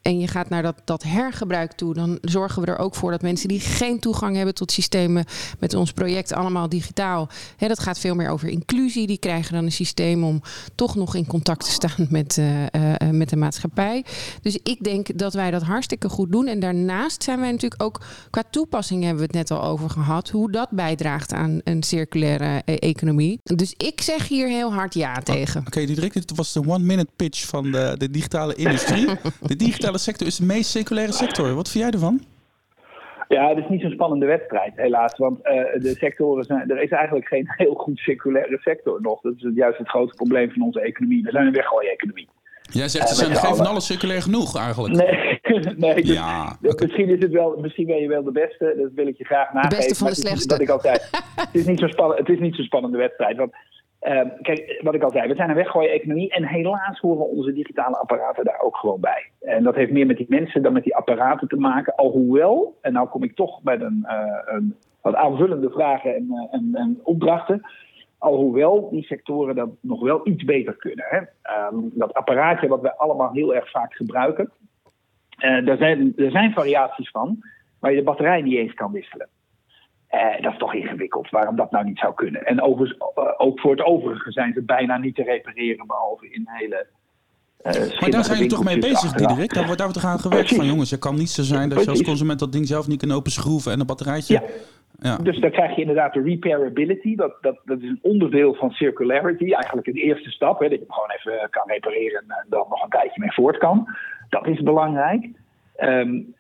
[0.03, 3.23] en je gaat naar dat, dat hergebruik toe, dan zorgen we er ook voor dat
[3.23, 5.25] mensen die geen toegang hebben tot systemen
[5.59, 7.29] met ons project allemaal digitaal.
[7.57, 9.07] Hè, dat gaat veel meer over inclusie.
[9.07, 10.43] Die krijgen dan een systeem om
[10.75, 12.69] toch nog in contact te staan met, uh, uh,
[13.11, 14.05] met de maatschappij.
[14.43, 16.47] Dus ik denk dat wij dat hartstikke goed doen.
[16.47, 20.29] En daarnaast zijn wij natuurlijk ook qua toepassing hebben we het net al over gehad,
[20.29, 23.41] hoe dat bijdraagt aan een circulaire economie.
[23.43, 25.61] Dus ik zeg hier heel hard ja tegen.
[25.61, 29.07] Oké, okay, dit was de one-minute pitch van de, de digitale industrie.
[29.43, 31.55] de digitale sector is de meest seculaire sector.
[31.55, 32.21] Wat vind jij ervan?
[33.29, 35.17] Ja, het is niet zo'n spannende wedstrijd, helaas.
[35.17, 35.53] Want uh,
[35.83, 39.21] de sectoren zijn, er is eigenlijk geen heel goed circulaire sector nog.
[39.21, 41.23] Dat is juist het grote probleem van onze economie.
[41.23, 42.29] We zijn een weggooieconomie.
[42.63, 44.95] Jij zegt, ze zijn geen van alles circulair genoeg eigenlijk.
[44.95, 45.41] Nee,
[45.77, 46.87] nee dus, ja, dus okay.
[46.87, 48.75] misschien, is het wel, misschien ben je wel de beste.
[48.77, 49.71] Dat wil ik je graag nageven.
[49.71, 50.49] De beste van de slechtste.
[50.49, 51.11] Dat ik altijd.
[51.37, 53.37] het, is niet zo spannend, het is niet zo'n spannende wedstrijd.
[53.37, 53.53] Want
[54.43, 58.45] kijk, wat ik al zei, we zijn een weggooien-economie en helaas horen onze digitale apparaten
[58.45, 59.31] daar ook gewoon bij.
[59.41, 61.95] En dat heeft meer met die mensen dan met die apparaten te maken.
[61.95, 66.55] Alhoewel, en nou kom ik toch bij een, uh, een wat aanvullende vragen en, uh,
[66.55, 67.63] en, en, opdrachten.
[68.19, 71.05] Alhoewel die sectoren dat nog wel iets beter kunnen.
[71.09, 71.19] Hè.
[71.67, 74.51] Um, dat apparaatje wat wij allemaal heel erg vaak gebruiken,
[75.65, 77.39] daar, zijn, er zijn variaties van
[77.79, 79.29] waar je de batterij niet eens kan wisselen.
[80.15, 82.47] Uh, dat is toch ingewikkeld, waarom dat nou niet zou kunnen.
[82.47, 86.45] En overigens, uh, ook voor het overige zijn ze bijna niet te repareren, behalve in
[86.47, 86.87] hele.
[87.67, 89.55] Uh, maar daar zijn we toch mee bezig, Diederik?
[89.55, 90.91] Daar wordt, daar wordt aan gewerkt van jongens.
[90.91, 93.73] Het kan niet zo zijn dat je als consument dat ding zelf niet kan openschroeven
[93.73, 94.35] en een batterijtje.
[94.35, 94.43] Ja.
[94.99, 95.17] Ja.
[95.17, 97.15] Dus dan krijg je inderdaad de repairability.
[97.15, 99.53] Dat, dat, dat is een onderdeel van circularity.
[99.53, 100.61] Eigenlijk een eerste stap.
[100.61, 103.59] Hè, dat je hem gewoon even kan repareren en dan nog een tijdje mee voort
[103.59, 103.89] kan.
[104.29, 105.29] Dat is belangrijk.
[105.81, 106.35] Um,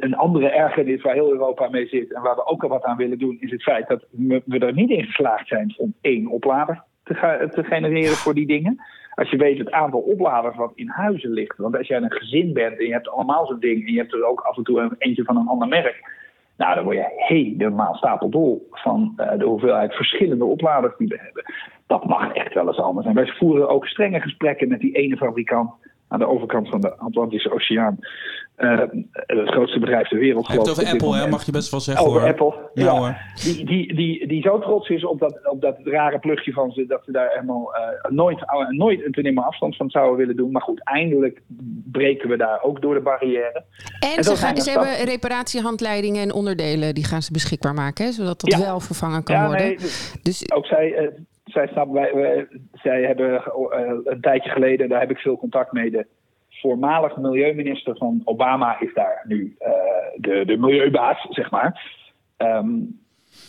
[0.00, 2.96] een andere ergernis waar heel Europa mee zit en waar we ook al wat aan
[2.96, 4.04] willen doen, is het feit dat
[4.44, 8.80] we er niet in geslaagd zijn om één oplader te, genereren voor die dingen.
[9.14, 11.56] Als je weet het aantal opladers wat in huizen ligt.
[11.56, 14.12] Want als jij een gezin bent en je hebt allemaal zo'n ding en je hebt
[14.12, 16.22] er ook af en toe een, eentje van een ander merk.
[16.56, 21.44] Nou, dan word je helemaal stapeldol van uh, de hoeveelheid verschillende opladers die we hebben.
[21.86, 23.06] Dat mag echt wel eens anders.
[23.06, 25.70] En wij voeren ook strenge gesprekken met die ene fabrikant
[26.14, 27.98] aan de overkant van de Atlantische Oceaan.
[28.58, 28.80] Uh,
[29.12, 30.48] het grootste bedrijf ter wereld.
[30.48, 31.28] Het over Apple, hè?
[31.28, 32.06] mag je best wel zeggen.
[32.06, 32.30] Over hoor.
[32.30, 32.84] Apple, ja.
[32.84, 32.98] ja.
[32.98, 33.16] Hoor.
[33.42, 36.86] Die, die, die, die zo trots is op dat, op dat rare plugje van ze,
[36.86, 40.50] dat ze daar helemaal uh, nooit, uh, nooit een nemen afstand van zouden willen doen.
[40.50, 41.42] Maar goed, eindelijk
[41.92, 43.64] breken we daar ook door de barrière.
[44.00, 48.12] En, en ze, gaan, ze hebben reparatiehandleidingen en onderdelen, die gaan ze beschikbaar maken, hè,
[48.12, 48.58] zodat dat ja.
[48.58, 49.66] wel vervangen kan ja, worden.
[49.66, 49.76] Nee,
[50.22, 51.08] dus ook zij eh,
[51.54, 55.72] zij, snappen, wij, wij, zij hebben uh, een tijdje geleden, daar heb ik veel contact
[55.72, 56.06] mee, de
[56.48, 59.68] voormalig milieuminister van Obama is daar nu uh,
[60.16, 62.02] de, de milieubaas, zeg maar.
[62.38, 63.02] Um,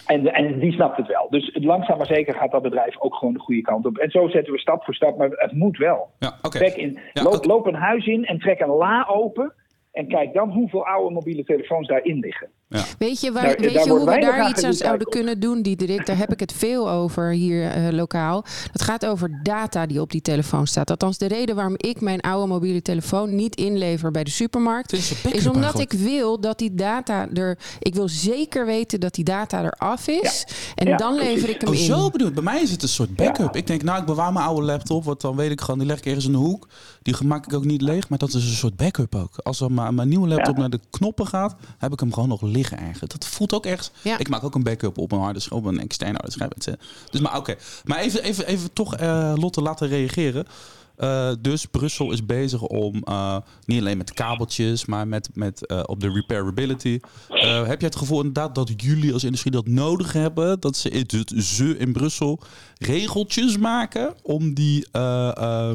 [0.05, 1.27] en, en die snapt het wel.
[1.29, 3.97] Dus langzaam maar zeker gaat dat bedrijf ook gewoon de goede kant op.
[3.97, 6.09] En zo zetten we stap voor stap, maar het moet wel.
[6.19, 6.67] Ja, okay.
[6.67, 9.53] in, ja, loop, loop, een huis in en trek een la open.
[9.91, 12.49] En kijk dan hoeveel oude mobiele telefoons daarin liggen.
[12.67, 12.83] Ja.
[12.97, 15.39] Weet je, waar, Daar- weet daar je wordt hoe we daar iets aan zouden kunnen
[15.39, 16.05] doen, Diederik?
[16.05, 18.45] Daar heb ik het veel over hier eh, lokaal.
[18.71, 20.89] Het gaat over data die op die telefoon staat.
[20.89, 24.93] Althans, de reden waarom ik mijn oude mobiele telefoon niet inlever bij de supermarkt...
[24.93, 25.11] Is
[25.47, 25.93] omdat eigenlijk.
[25.93, 27.57] ik wil dat die data er...
[27.79, 30.47] Ik wil zeker weten dat die data eraf is.
[30.75, 31.33] En Ja, dan precies.
[31.33, 31.81] lever ik hem Oh, in.
[31.85, 32.33] zo bedoeld.
[32.33, 33.53] Bij mij is het een soort backup.
[33.53, 33.59] Ja.
[33.59, 35.97] Ik denk, nou, ik bewaar mijn oude laptop, want dan weet ik gewoon, die leg
[35.97, 36.67] ik ergens in de hoek.
[37.01, 39.37] Die maak ik ook niet leeg, maar dat is een soort backup ook.
[39.37, 40.59] Als er mijn, mijn nieuwe laptop Ja.
[40.59, 42.99] naar de knoppen gaat, heb ik hem gewoon nog liggen ergens.
[42.99, 43.91] Dat voelt ook echt.
[44.01, 44.17] Ja.
[44.17, 46.77] Ik maak ook een backup op een harde schijf, op een externe harde schijf.
[47.09, 47.55] Dus maar oké.
[47.83, 50.45] Maar even, even, even toch eh, Lotte laten reageren.
[50.95, 55.99] Eh, dus Brussel is bezig om eh, niet alleen met kabeltjes, maar met, met op
[55.99, 56.99] de repairability.
[57.67, 60.59] Heb je het gevoel inderdaad dat jullie als industrie dat nodig hebben?
[60.59, 62.39] Dat ze, het, ze in Brussel
[62.77, 65.71] regeltjes maken om die, eh,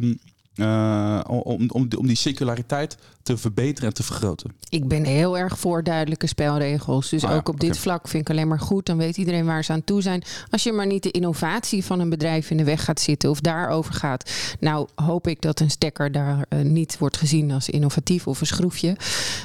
[0.61, 4.51] eh, om, om, om die circulariteit te verbeteren en te vergroten?
[4.69, 7.09] Ik ben heel erg voor duidelijke spelregels.
[7.09, 8.87] Dus Ah ook op dit vlak vind ik alleen maar goed.
[8.87, 10.23] Dan weet iedereen waar ze aan toe zijn.
[10.51, 13.41] Als je maar niet de innovatie van een bedrijf in de weg gaat zitten of
[13.41, 14.31] daarover gaat.
[14.61, 18.47] Nou, hoop ik dat een stekker daar eh, niet wordt gezien als innovatief of een
[18.47, 18.97] schroefje.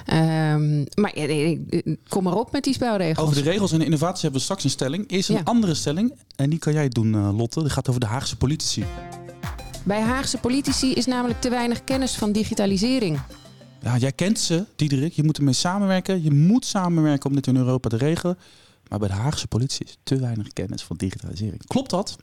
[0.06, 1.60] Ehm, maar eh,
[2.08, 3.28] kom maar op met die spelregels.
[3.30, 5.10] Over de regels en de innovatie hebben we straks een stelling.
[5.12, 5.42] Eerst een Ja.
[5.44, 6.14] andere stelling.
[6.36, 7.60] En die kan jij doen, Lotte.
[7.60, 8.86] Die gaat over de Haagse politici.
[9.86, 13.18] Bij Haagse politici is namelijk te weinig kennis van digitalisering.
[13.82, 15.12] Ja, jij kent ze, Diederik.
[15.12, 16.24] Je moet ermee samenwerken.
[16.24, 18.38] Je moet samenwerken om dit in Europa te regelen.
[18.90, 21.66] Maar bij de Haagse politie is te weinig kennis van digitalisering.
[21.68, 22.18] Klopt dat?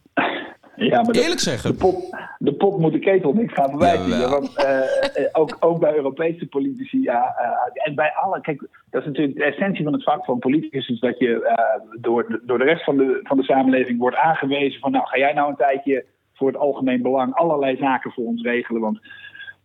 [0.76, 1.76] Ja, maar de- Eerlijk De zeggen.
[1.76, 4.08] pot, de pot moet de ketel niet gaan verwijten.
[4.08, 4.30] Jawel.
[4.30, 9.00] Want eh, eh, ook, ook bij Europese politici, ja, eh, en bij alle, kijk, dat
[9.00, 12.42] is natuurlijk de essentie van het vak van politicus, is dat je eh, door, de-
[12.46, 15.50] door de rest van de, van de samenleving wordt aangewezen van, nou, ga jij nou
[15.50, 19.00] een tijdje voor het algemeen belang allerlei zaken voor ons regelen, want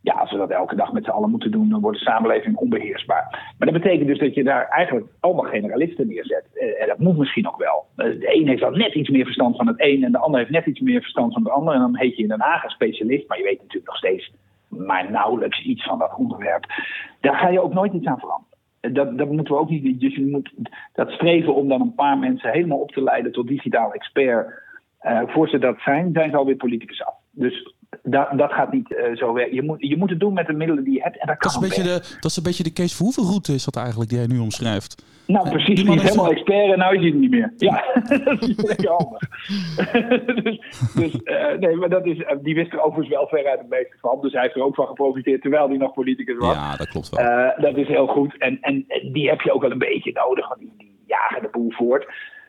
[0.02, 2.56] ja, als we dat elke dag met z'n allen moeten doen, dan wordt de samenleving
[2.56, 3.54] onbeheersbaar.
[3.58, 6.46] Maar dat betekent dus dat je daar eigenlijk allemaal generalisten neerzet.
[6.54, 7.86] Eh, En dat moet misschien ook wel.
[7.96, 10.40] Eh, De een heeft dan net iets meer verstand van het een en de ander
[10.40, 11.74] heeft net iets meer verstand van het ander.
[11.74, 14.32] En dan heet je in Den Haag een specialist, maar je weet natuurlijk nog steeds
[14.68, 16.66] maar nauwelijks iets van dat onderwerp.
[17.22, 18.58] Daar ga je ook nooit iets aan veranderen.
[18.80, 20.00] Eh, Dat, dat moeten we ook niet.
[20.00, 20.54] Dus je moet
[20.94, 24.66] dat streven om dan een paar mensen helemaal op te leiden tot digitaal expert.
[25.08, 27.14] Eh, voor ze dat zijn, zijn ze alweer politicus af.
[27.32, 29.56] Dus dat, dat gaat niet eh, zo werken.
[29.56, 31.20] Je moet, je moet het doen met de middelen die je hebt.
[31.20, 33.24] En dat Dat kan is, een beetje de, dat is een beetje de Kees Verhoeven
[33.24, 35.06] route is dat eigenlijk die jij nu omschrijft.
[35.28, 35.84] Nou, Eh, precies.
[35.84, 37.54] die is helemaal expert en nou is hij het niet meer.
[37.58, 37.84] Ja,
[38.26, 39.22] dat is lekker handig.
[40.44, 40.62] dus
[40.96, 41.14] dus
[41.60, 44.22] nee, maar dat is, die wist er overigens wel ver uit het meeste van.
[44.22, 46.56] Dus hij heeft er ook van geprofiteerd terwijl hij nog politicus was.
[46.56, 47.54] Ja, dat klopt wel.
[47.58, 48.38] Dat is heel goed.
[48.38, 51.42] En, en en die heb je ook wel een beetje nodig, want die, die jagen
[51.42, 52.06] de boel voort.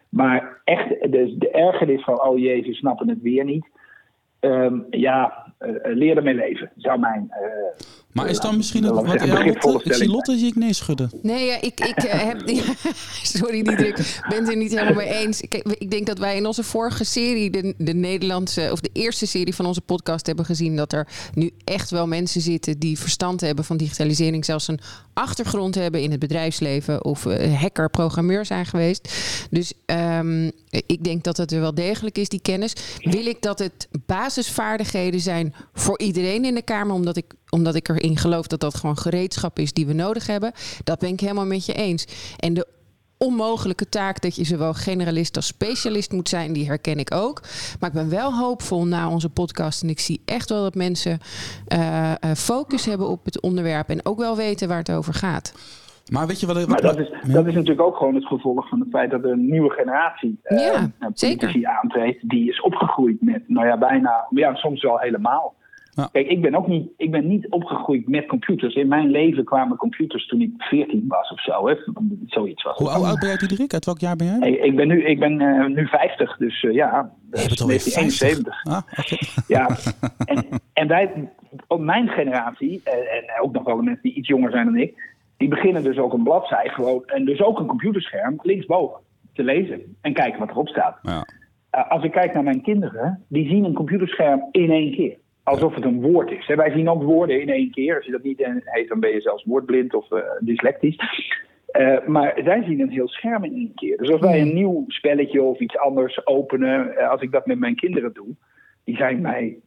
[0.09, 3.67] Maar echt, de, de ergernis van, oh jee, ze snappen het weer niet.
[4.41, 7.27] Ehm, ja, eh, leer ermee leven, zou mijn...
[7.31, 9.81] eh, maar is dan misschien ik wat ja, Lotte?
[9.83, 10.09] Ik zie.
[10.09, 11.11] Lotte zie ik nee schudden.
[11.23, 12.43] Nee, ja, ik, ik eh, heb.
[13.23, 13.99] sorry, Diederik.
[13.99, 15.43] Ik ben het er niet helemaal mee eens.
[15.49, 18.69] Kijk, ik denk dat wij in onze vorige serie, de, de Nederlandse.
[18.73, 20.77] of de eerste serie van onze podcast, hebben gezien.
[20.77, 24.45] dat er nu echt wel mensen zitten die verstand hebben van digitalisering.
[24.45, 24.81] zelfs een
[25.13, 27.05] achtergrond hebben in het bedrijfsleven.
[27.05, 29.13] of eh, hacker, programmeur zijn geweest.
[29.51, 32.73] Dus ehm, ik denk dat het er wel degelijk is, die kennis.
[32.99, 37.89] Wil ik dat het basisvaardigheden zijn voor iedereen in de Kamer, omdat ik, omdat ik
[37.89, 40.53] erin geloof dat dat gewoon gereedschap is die we nodig hebben.
[40.85, 42.35] Dat ben ik helemaal met je eens.
[42.39, 42.67] En de
[43.19, 47.41] onmogelijke taak dat je zowel generalist als specialist moet zijn, die herken ik ook.
[47.81, 51.19] Maar ik ben wel hoopvol na onze podcast en ik zie echt wel dat mensen
[51.67, 55.53] eh, eh, focus hebben op het onderwerp en ook wel weten waar het over gaat.
[56.13, 56.69] Maar weet je wat...
[56.69, 57.33] Maar dat is, ja.
[57.33, 60.39] dat is natuurlijk ook gewoon het gevolg van het feit dat er een nieuwe generatie
[60.43, 61.39] eh, Ja, nou, zeker.
[61.39, 62.29] politici aantreedt.
[62.29, 65.55] Die is opgegroeid met, nou ja, bijna, ja, soms wel helemaal.
[65.99, 66.09] Ja.
[66.13, 68.75] Kijk, ik ben ook niet, ik ben niet opgegroeid met computers.
[68.75, 71.69] In mijn leven kwamen computers toen ik 14 was of zo.
[71.69, 71.75] Hè.
[72.27, 72.77] Zoiets was.
[72.77, 73.73] Hoe oud, ben jij, Diederik?
[73.73, 74.37] Uit welk jaar ben jij?
[74.39, 77.81] Hey, ik ben nu, ik ben, eh, nu 50, dus eh, ja, Je bent alweer
[77.81, 77.95] 50.
[77.95, 78.65] 1971.
[78.65, 78.83] Ah.
[79.57, 79.77] Ja,
[80.25, 81.31] en, en wij,
[81.79, 85.17] mijn generatie, eh, en ook nog wel de mensen die iets jonger zijn dan ik,
[85.37, 89.01] die beginnen dus ook een bladzij gewoon, en dus ook een computerscherm linksboven
[89.33, 90.99] te lezen en kijken wat erop staat.
[91.03, 91.27] Ja.
[91.89, 95.17] Als ik kijk naar mijn kinderen, die zien een computerscherm in één keer.
[95.49, 96.47] Alsof het een woord is.
[96.47, 97.97] Wij zien ook woorden in één keer.
[97.97, 100.97] Als je dat niet eh, heet, dan ben je zelfs woordblind of eh, dyslectisch.
[101.67, 103.97] Eh, maar zij zien een heel scherm in één keer.
[103.97, 107.77] Dus als wij een nieuw spelletje of iets anders openen, als ik dat met mijn
[107.77, 108.27] kinderen doe,
[108.85, 109.59] die zijn mij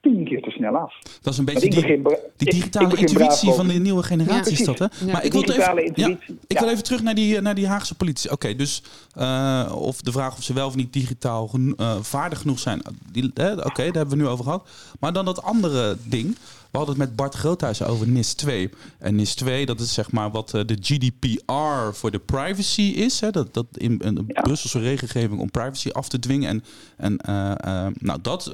[0.00, 0.94] tien keer te snel af.
[1.22, 2.02] Dat is een beetje die, begin,
[2.36, 4.84] die digitale ik intuïtie van de nieuwe generatie is dat, hè?
[4.84, 5.12] Ja.
[5.12, 8.30] Maar ik wil, even, ja, ik wil even terug naar die, naar die Haagse politie.
[8.30, 8.82] Oké, dus
[9.14, 12.82] eh, of de vraag of ze wel of niet digitaal eh, vaardig genoeg zijn.
[13.12, 14.68] Die- hè, Oké, daar hebben we nu over gehad.
[15.00, 16.36] Maar dan dat andere ding.
[16.70, 18.70] We hadden het met Bart Groothuis over NIS 2.
[18.98, 23.20] En NIS 2, dat is zeg maar wat de GDPR voor de privacy is.
[23.20, 23.30] Hè?
[23.30, 26.64] Dat, dat in een Brusselse regelgeving om privacy af te dwingen.
[26.96, 28.52] En, en nou, dat,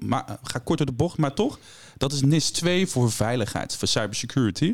[0.00, 1.58] maar, ga kort door de bocht, maar toch.
[1.96, 4.72] Dat is NIS 2 voor veiligheid, voor cybersecurity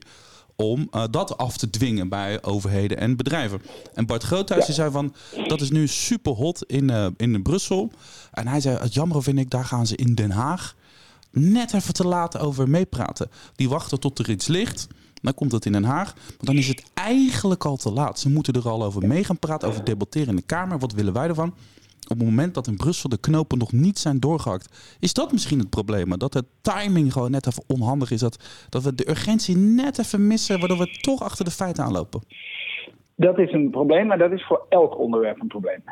[0.56, 3.62] om uh, dat af te dwingen bij overheden en bedrijven.
[3.94, 5.14] En Bart Groothuis zei van,
[5.46, 7.92] dat is nu super hot in, uh, in Brussel.
[8.32, 10.74] En hij zei, het jammer vind ik, daar gaan ze in Den Haag
[11.34, 13.30] net even te laat over meepraten.
[13.56, 14.88] Die wachten tot er iets ligt.
[15.22, 16.14] Dan komt het in Den Haag.
[16.14, 18.18] Maar dan is het eigenlijk al te laat.
[18.18, 20.78] Ze moeten er al over mee gaan praten, over debatteren in de Kamer.
[20.78, 21.54] Wat willen wij ervan?
[22.04, 25.58] op het moment dat in Brussel de knopen nog niet zijn doorgehakt, is dat misschien
[25.58, 26.18] het probleem.
[26.18, 28.20] Dat de timing gewoon net even onhandig is.
[28.20, 32.20] Dat, dat we de urgentie net even missen, waardoor we toch achter de feiten aanlopen.
[33.16, 35.82] Dat is een probleem, maar dat is voor elk onderwerp een probleem.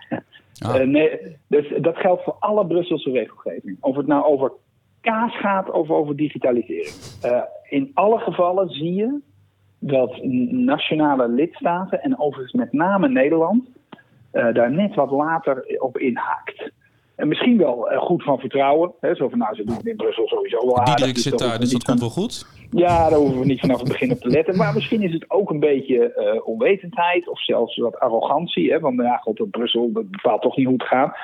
[0.59, 0.81] Ah.
[0.81, 3.77] Uh, nee, dus dat geldt voor alle Brusselse regelgeving.
[3.81, 4.53] Of het nou over
[5.03, 6.95] kaas gaat of over digitalisering.
[7.25, 9.21] Uh, in alle gevallen zie je
[9.79, 13.69] dat nationale lidstaten, en overigens met name Nederland,
[14.33, 16.71] uh, daar net wat later op inhaakt.
[17.17, 18.93] En misschien wel uh, goed van vertrouwen.
[19.01, 20.95] Hè, zo van, nou, ze doen het in Brussel sowieso wel aardig.
[20.95, 22.47] Diederik dus zit daar, dus dat komt wel goed?
[22.71, 24.57] Ja, daar hoeven we niet vanaf het begin op te letten.
[24.57, 28.73] Maar misschien is het ook een beetje uh, onwetendheid of zelfs wat arrogantie.
[28.73, 31.17] Hè, want ja, god, Brussel dat bepaalt toch niet hoe het gaat.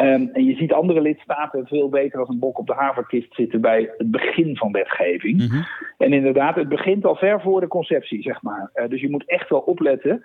[0.00, 3.60] Um, en je ziet andere lidstaten veel beter als een bok op de haverkist zitten
[3.60, 5.40] bij het begin van wetgeving.
[5.40, 5.66] Mm -hmm.
[5.98, 8.70] En inderdaad, het begint al ver voor de conceptie, zeg maar.
[8.74, 10.24] Uh, dus je moet echt wel opletten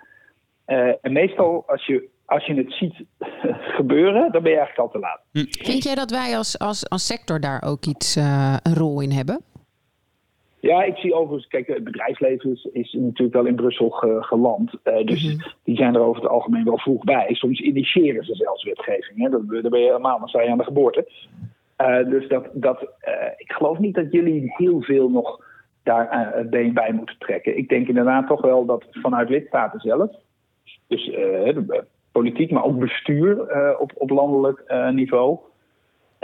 [0.66, 3.04] uh, en meestal als je, als je het ziet
[3.78, 5.20] gebeuren, dan ben je eigenlijk al te laat.
[5.32, 5.64] Hm.
[5.64, 9.10] Vind jij dat wij als, als, als sector daar ook iets uh, een rol in
[9.10, 9.40] hebben?
[10.66, 14.72] Ja, ik zie overigens, kijk, het bedrijfsleven is, is natuurlijk wel in Brussel ge, geland.
[14.84, 15.52] Uh, dus mm -hmm.
[15.64, 17.34] die zijn er over het algemeen wel vroeg bij.
[17.34, 19.22] Soms initiëren ze zelfs wetgeving.
[19.22, 19.28] Hè?
[19.28, 21.08] Dat, daar ben je helemaal, dan sta je aan de geboorte.
[21.80, 22.88] Uh, dus dat, dat, uh,
[23.36, 25.44] ik geloof niet dat jullie heel veel nog
[25.82, 27.56] daar het been bij moeten trekken.
[27.56, 30.10] Ik denk inderdaad toch wel dat vanuit lidstaten zelf
[30.88, 31.10] dus
[32.12, 33.40] politiek, maar ook bestuur
[33.78, 35.38] op, op landelijk niveau.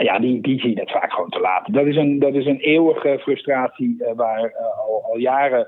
[0.03, 1.73] Ja, die, die zien het vaak gewoon te laat.
[1.73, 4.55] Dat is een, dat is een eeuwige frustratie waar
[4.87, 5.67] al, al jaren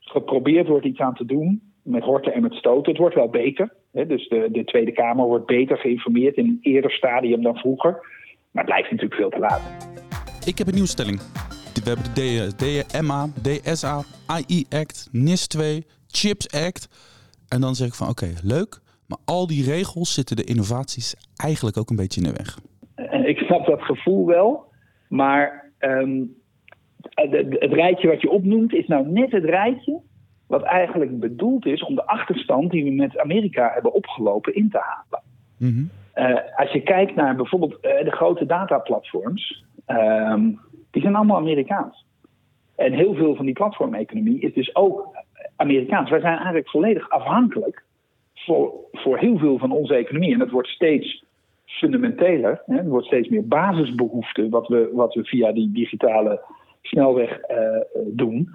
[0.00, 1.62] geprobeerd wordt iets aan te doen.
[1.82, 2.90] Met horten en met stoten.
[2.90, 3.72] Het wordt wel beter.
[3.92, 4.06] Hè?
[4.06, 7.90] Dus de, de Tweede Kamer wordt beter geïnformeerd in een eerder stadium dan vroeger.
[8.50, 9.60] Maar het blijft natuurlijk veel te laat.
[10.46, 11.18] Ik heb een nieuwe stelling.
[11.84, 16.88] We hebben de DMA, DSA, AI Act, NIS 2, CHIPS Act.
[17.48, 18.80] En dan zeg ik van oké, leuk.
[19.06, 22.58] Maar al die regels zitten de innovaties eigenlijk ook een beetje in de weg.
[23.32, 24.64] Ik snap dat gevoel wel.
[25.08, 26.34] Maar um,
[27.58, 30.00] het rijtje wat je opnoemt is nou net het rijtje
[30.46, 34.78] wat eigenlijk bedoeld is om de achterstand die we met Amerika hebben opgelopen in te
[34.78, 35.22] halen.
[35.58, 35.90] Mm -hmm.
[36.14, 42.06] uh, als je kijkt naar bijvoorbeeld uh, de grote dataplatforms, um, die zijn allemaal Amerikaans.
[42.76, 45.16] En heel veel van die platformeconomie is dus ook
[45.56, 46.10] Amerikaans.
[46.10, 47.84] Wij zijn eigenlijk volledig afhankelijk
[48.34, 50.32] voor, voor heel veel van onze economie.
[50.32, 51.24] En dat wordt steeds
[51.78, 52.62] fundamenteler.
[52.66, 52.76] Hè?
[52.76, 56.40] Het wordt steeds meer basisbehoefte wat we, wat we via die digitale
[56.82, 57.56] snelweg uh,
[58.06, 58.50] doen.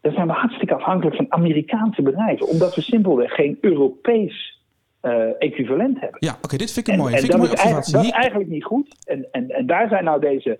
[0.00, 2.48] Daar zijn we hartstikke afhankelijk van Amerikaanse bedrijven.
[2.48, 4.62] Omdat we simpelweg geen Europees
[5.02, 6.16] uh, equivalent hebben.
[6.20, 7.16] Ja, oké, dit vind ik een mooie.
[7.16, 9.04] En, en dat, is eigenlijk, dat is eigenlijk niet goed.
[9.06, 10.58] En, en, en daar zijn nou deze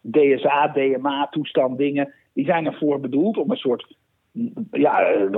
[0.00, 2.14] DSA, DMA-toestand dingen...
[2.32, 3.96] die zijn ervoor bedoeld om een soort
[4.70, 5.30] ja, eh,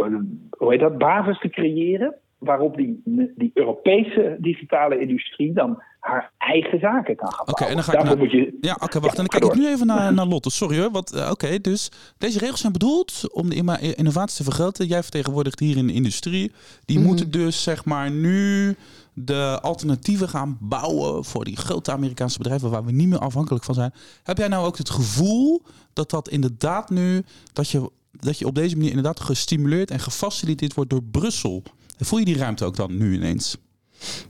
[0.50, 2.14] hoe heet dat, basis te creëren.
[2.40, 3.02] Waarop die,
[3.36, 8.04] die Europese digitale industrie dan haar eigen zaken kan gaan Oké, en dan ga ik
[8.04, 9.16] naar, moet je, Ja, oké, wacht.
[9.16, 10.50] Ja, en dan kijk ik nu even naar, naar Lotte.
[10.50, 11.02] Sorry hoor.
[11.14, 14.86] Uh, oké, dus deze regels zijn bedoeld om de innovatie te vergroten.
[14.86, 16.52] Jij vertegenwoordigt hier in de industrie.
[16.84, 17.04] Die mm.
[17.04, 18.74] moeten dus zeg maar nu
[19.12, 23.74] de alternatieven gaan bouwen voor die grote Amerikaanse bedrijven waar we niet meer afhankelijk van
[23.74, 23.92] zijn.
[24.22, 27.22] Heb jij nou ook het gevoel dat dat inderdaad nu,
[27.52, 31.62] dat je dat je op deze manier inderdaad gestimuleerd en gefaciliteerd wordt door Brussel.
[32.02, 33.56] Voel je die ruimte ook dan nu ineens?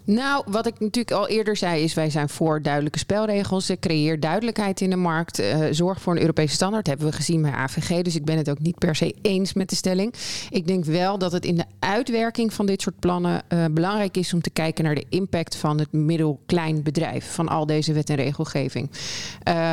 [0.05, 3.71] Nou, wat ik natuurlijk al eerder zei, is wij zijn voor duidelijke spelregels.
[3.81, 5.41] Creëer duidelijkheid in de markt.
[5.41, 6.87] Uh, zorg voor een Europese standaard.
[6.87, 8.03] Hebben we gezien bij AVG.
[8.03, 10.15] Dus ik ben het ook niet per se eens met de stelling.
[10.51, 14.35] Ik denk wel dat het in de uitwerking van dit soort plannen uh, belangrijk is
[14.35, 17.33] om te kijken naar de impact van het middel-klein bedrijf.
[17.33, 18.91] Van al deze wet en regelgeving.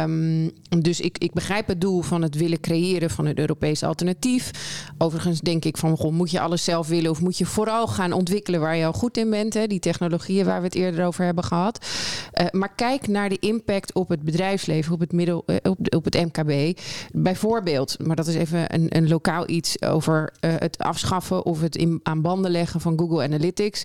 [0.02, 4.52] Um, dus ik, ik begrijp het doel van het willen creëren van een Europees alternatief.
[4.98, 8.12] Overigens denk ik van, goh, moet je alles zelf willen of moet je vooral gaan
[8.12, 9.54] ontwikkelen waar je al goed in bent?
[9.54, 9.68] Hè?
[9.88, 11.86] Technologieën waar we het eerder over hebben gehad.
[12.52, 16.80] maar kijk naar de impact op het bedrijfsleven, op het, middel, op, op, het MKB.
[17.12, 22.22] Bijvoorbeeld, maar dat is even een, een lokaal iets over het afschaffen of het aan
[22.22, 23.84] banden leggen van Google Analytics.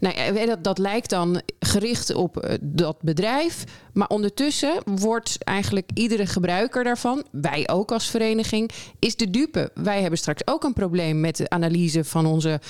[0.00, 3.64] Nou, dat, dat lijkt dan gericht op dat bedrijf.
[3.92, 9.70] Maar ondertussen wordt eigenlijk iedere gebruiker daarvan, wij ook als vereniging, is de dupe.
[9.74, 12.60] Wij hebben straks ook een probleem met de analyse van onze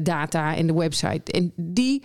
[0.00, 1.32] data en de website.
[1.32, 2.02] En die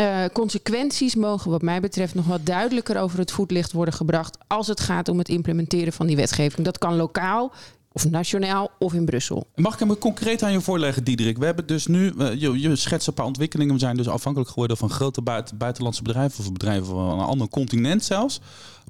[0.00, 4.66] uh, consequenties mogen wat mij betreft nog wat duidelijker over het voetlicht worden gebracht als
[4.66, 6.64] het gaat om het implementeren van die wetgeving.
[6.64, 7.52] Dat kan lokaal,
[7.92, 9.46] of nationaal of in Brussel.
[9.54, 11.38] Mag ik hem concreet aan je voorleggen, Diederik?
[11.38, 13.74] We hebben dus nu, je, je schetst een paar ontwikkelingen.
[13.74, 15.22] We zijn dus afhankelijk geworden van grote
[15.54, 18.40] buitenlandse bedrijven of bedrijven van een ander continent zelfs.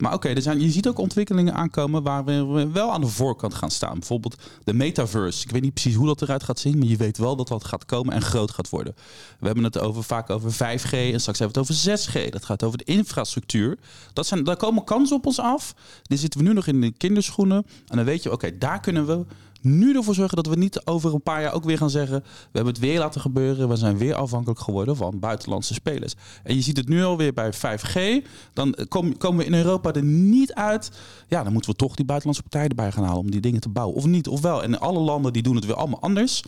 [0.02, 3.54] Maar oké, er zijn, je ziet ook ontwikkelingen aankomen waar we wel aan de voorkant
[3.54, 3.98] gaan staan.
[3.98, 5.44] Bijvoorbeeld de metaverse.
[5.44, 7.64] Ik weet niet precies hoe dat eruit gaat zien, maar je weet wel dat dat
[7.64, 8.94] gaat komen en groot gaat worden.
[9.38, 12.28] We hebben het over, vaak over 5G en straks hebben we het over 6G.
[12.28, 13.78] Dat gaat over de infrastructuur.
[14.12, 15.74] Dat zijn, daar komen kansen op ons af.
[16.02, 17.66] Die zitten we nu nog in de kinderschoenen.
[17.86, 19.24] En dan weet je, oké, daar kunnen we
[19.62, 22.50] nu ervoor zorgen dat we niet over een paar jaar ook weer gaan zeggen: we
[22.52, 23.68] hebben het weer laten gebeuren.
[23.68, 26.14] We zijn weer afhankelijk geworden van buitenlandse spelers.
[26.44, 28.26] En je ziet het nu alweer bij 5G.
[28.52, 31.02] Dan komen we in Europa er niet uit.
[31.28, 33.68] Ja, dan moeten we toch die buitenlandse partijen erbij gaan halen om die dingen te
[33.68, 33.96] bouwen.
[33.96, 34.62] Of niet, ofwel.
[34.62, 36.42] En alle landen die doen het weer allemaal anders.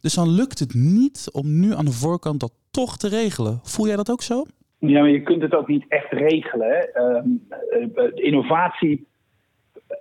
[0.00, 3.60] Dus dan lukt het niet om nu aan de voorkant dat toch te regelen.
[3.62, 4.44] Voel jij dat ook zo?
[4.78, 6.88] Ja, maar je kunt het ook niet echt regelen.
[6.94, 9.06] Uh, innovatie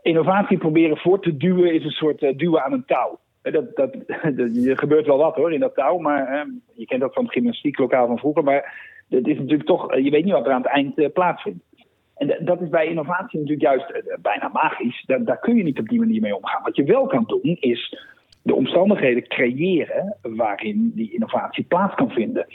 [0.01, 3.19] innovatie proberen voor te duwen is een soort uh, duwen aan een touw.
[3.41, 3.95] Dat, dat,
[4.67, 8.07] er gebeurt wel wat hoor in dat touw, maar je kent dat van het gymnastieklokaal
[8.07, 8.43] van vroeger.
[8.43, 11.63] Maar het is natuurlijk toch, eh, je weet niet wat er aan het eind plaatsvindt.
[12.15, 15.03] En dat is bij innovatie natuurlijk juist bijna magisch.
[15.05, 16.63] Daar kun je niet op die manier mee omgaan.
[16.63, 17.97] Wat je wel kan doen is
[18.41, 22.45] de omstandigheden creëren waarin die innovatie plaats kan vinden.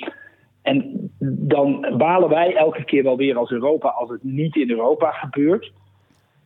[0.62, 5.10] En dan balen wij elke keer wel weer als Europa als het niet in Europa
[5.10, 5.72] gebeurt.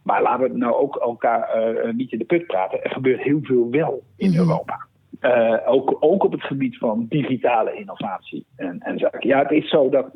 [0.02, 2.84] Maar laten we nou ook elkaar uh, niet in de put praten.
[2.84, 4.38] Er gebeurt heel veel wel in mhm.
[4.38, 4.86] Europa.
[5.20, 9.28] Uh, ook, ook op het gebied van digitale innovatie en, en zaken.
[9.28, 10.06] Ja, het is zo dat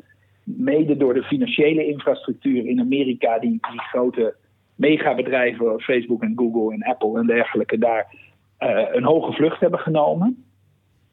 [0.43, 4.35] mede door de financiële infrastructuur in Amerika, die, die grote
[4.75, 8.15] megabedrijven, Facebook en Google en Apple en dergelijke, daar
[8.59, 10.45] uh, een hoge vlucht hebben genomen.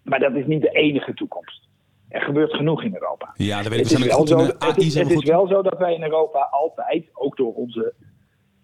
[0.02, 1.68] Maar dat is niet de enige toekomst.
[2.08, 3.34] Er gebeurt genoeg in Europa.
[3.36, 3.88] Ja, dat weet ik.
[3.88, 7.10] Het, is wel, zo, het, is, het is wel zo dat wij in Europa altijd,
[7.12, 7.94] ook door onze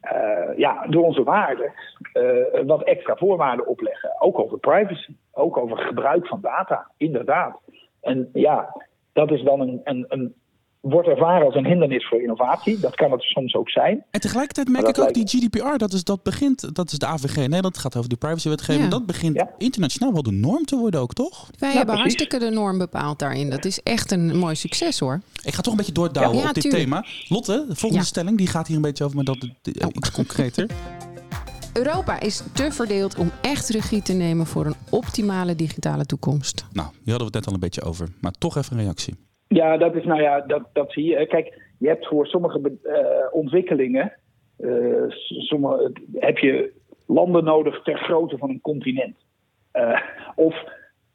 [0.05, 1.73] uh, ja, door onze waarden
[2.15, 4.21] uh, wat extra voorwaarden opleggen.
[4.21, 7.61] Ook over privacy, ook over gebruik van data, inderdaad.
[8.01, 8.77] En ja,
[9.13, 10.35] dat is dan een, een, een
[10.81, 12.81] wordt ervaren als een hindernis voor innovatie.
[12.81, 14.05] Dat kan het soms ook zijn.
[14.11, 17.37] En tegelijkertijd merk ik ook die GDPR, dat is, dat begint, dat is de AVG
[17.37, 18.85] Nederland, het gaat over die privacywetgeving.
[18.85, 18.91] Ja.
[18.91, 21.51] Dat begint internationaal wel de norm te worden ook, toch?
[21.59, 23.51] Wij hebben hartstikke de norm bepaald daarin.
[23.51, 25.21] Dat is echt een mooi succes hoor.
[25.45, 27.05] Ik ga toch een beetje doordouwen op dit thema.
[27.29, 30.67] Lotte, de volgende stelling, die gaat hier een beetje over, maar dat uh, iets concreter.
[31.73, 36.65] Europa is te verdeeld om echt regie te nemen voor een optimale digitale toekomst.
[36.73, 39.30] Nou, hier hadden we het net al een beetje over, maar toch even een reactie.
[39.55, 41.27] Ja, dat is nou ja, dat, dat zie je.
[41.27, 42.95] Kijk, je hebt voor sommige uh,
[43.31, 44.13] ontwikkelingen
[44.59, 46.73] uh, sommige, heb je
[47.07, 49.17] landen nodig ter grootte van een continent.
[49.73, 50.01] Uh,
[50.35, 50.65] of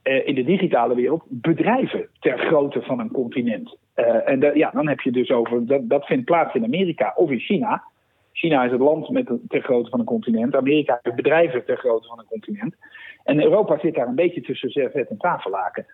[0.03, 3.77] in de digitale wereld bedrijven ter grootte van een continent.
[4.25, 7.39] en ja, dan heb je dus over, dat, dat vindt plaats in Amerika of in
[7.39, 7.83] China.
[8.31, 10.55] China is het land met ter grootte van een continent.
[10.55, 12.75] Amerika heeft bedrijven ter grootte van een continent.
[13.23, 15.85] En Europa zit daar een beetje tussen servet en tafellaken.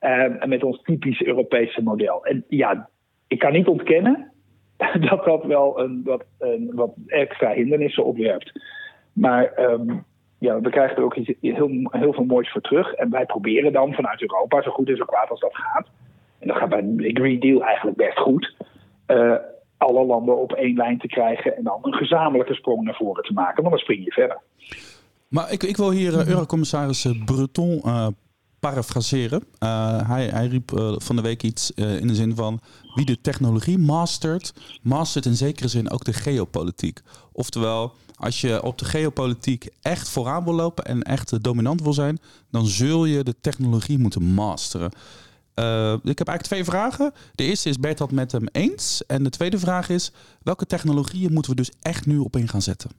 [0.00, 2.24] Uh, met ons typisch Europese model.
[2.24, 2.88] En ja,
[3.26, 4.32] ik kan niet ontkennen
[5.10, 8.52] dat dat wel een, wat, een, wat extra hindernissen opwerpt.
[9.12, 10.04] Maar um,
[10.38, 12.92] ja, we krijgen er ook heel, heel veel moois voor terug.
[12.92, 15.86] En wij proberen dan vanuit Europa, zo goed en zo kwaad als dat gaat.
[16.38, 18.54] En dat gaat bij de Green Deal eigenlijk best goed.
[19.06, 19.34] Uh,
[19.76, 23.32] alle landen op één lijn te krijgen en dan een gezamenlijke sprong naar voren te
[23.32, 23.62] maken.
[23.62, 24.40] Want dan spring je verder.
[25.28, 28.06] Maar ik, ik wil hier uh, Eurocommissaris Breton uh,
[28.60, 29.44] parafraseren.
[29.60, 32.60] Uh, hij, hij riep uh, van de week iets uh, in de zin van
[32.94, 34.52] wie de technologie mastert,
[34.82, 37.00] mastert in zekere zin ook de geopolitiek.
[37.32, 42.18] Oftewel, als je op de geopolitiek echt vooraan wil lopen en echt dominant wil zijn,
[42.50, 44.90] dan zul je de technologie moeten masteren.
[46.02, 47.12] ik heb eigenlijk twee vragen.
[47.34, 49.06] De eerste is, ben dat met hem eens?
[49.06, 52.62] En de tweede vraag is, welke technologieën moeten we dus echt nu op in gaan
[52.62, 52.90] zetten?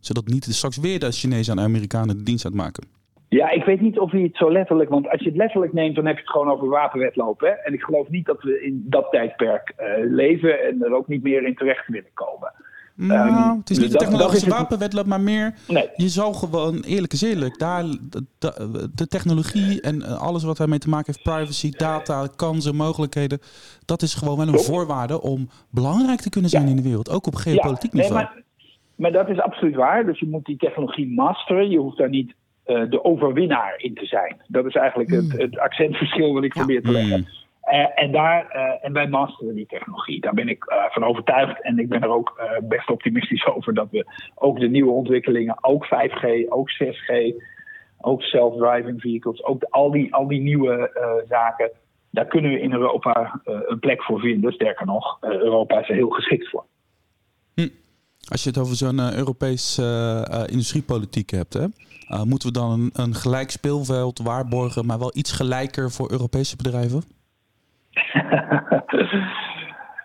[0.00, 2.97] Zodat niet straks weer de Chinezen en Amerikanen de dienst uitmaken.
[3.28, 5.94] Ja, ik weet niet of je het zo letterlijk, want als je het letterlijk neemt,
[5.94, 7.40] dan heb je het gewoon over wapenwetloop.
[7.40, 7.48] Hè?
[7.48, 11.22] En ik geloof niet dat we in dat tijdperk uh, leven en er ook niet
[11.22, 12.52] meer in terecht willen komen.
[12.94, 15.54] Nou, Ehm, het is dus niet de dat- dat technologische is het- wapenwedloop, maar meer...
[15.68, 15.88] Nee.
[15.96, 20.56] Je zou gewoon, eerlijk is eerlijk, daar, de, de- de technologie en eh, alles wat
[20.56, 23.38] daarmee te maken heeft, privacy, data, kansen, mogelijkheden,
[23.84, 26.68] dat is gewoon wel een voorwaarde om belangrijk te kunnen zijn Ja.
[26.70, 28.22] in de wereld, ook op geopolitiek nee, niveau.
[28.22, 28.42] maar,
[28.94, 30.06] maar dat is absoluut waar.
[30.06, 31.70] Dus je moet die technologie masteren.
[31.70, 32.34] Je hoeft daar niet
[32.68, 34.36] eh, de overwinnaar in te zijn.
[34.46, 36.60] Dat is eigenlijk het, het accentverschil wat ik Ja.
[36.64, 37.18] probeer te leggen.
[37.18, 37.26] Mm.
[37.60, 40.20] Eh, en, daar, eh, en wij masteren die technologie.
[40.20, 41.62] Daar ben ik eh, van overtuigd.
[41.62, 45.64] En ik ben er ook eh, best optimistisch over dat we ook de nieuwe ontwikkelingen,
[45.64, 47.34] ook 5G, ook 6G,
[48.00, 51.70] ook self-driving vehicles, ook de- al, die, al die nieuwe eh, zaken,
[52.10, 54.52] daar kunnen we in Europa eh, een plek voor vinden.
[54.52, 56.64] Sterker nog, eh, Europa is er heel geschikt voor.
[58.30, 61.66] Als je het over zo'n eh, Europees eh, eh, industriepolitiek hebt, hè,
[62.24, 67.02] moeten we dan een, een gelijk speelveld waarborgen, maar wel iets gelijker voor Europese bedrijven?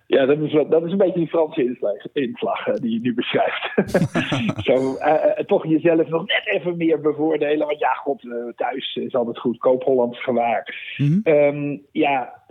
[0.08, 3.14] Ja, dat is, wel, dat is een beetje die Franse inslag, inslag die je nu
[3.14, 3.74] beschrijft.
[4.68, 4.98] Zo,
[5.46, 7.68] toch jezelf nog net even meer bevoordelen.
[7.68, 8.22] Want ja, god,
[8.56, 9.58] thuis is altijd goed.
[9.58, 10.94] Koop Hollands gewaar.
[10.98, 11.20] Mhm.
[11.24, 12.43] Ehm, ja,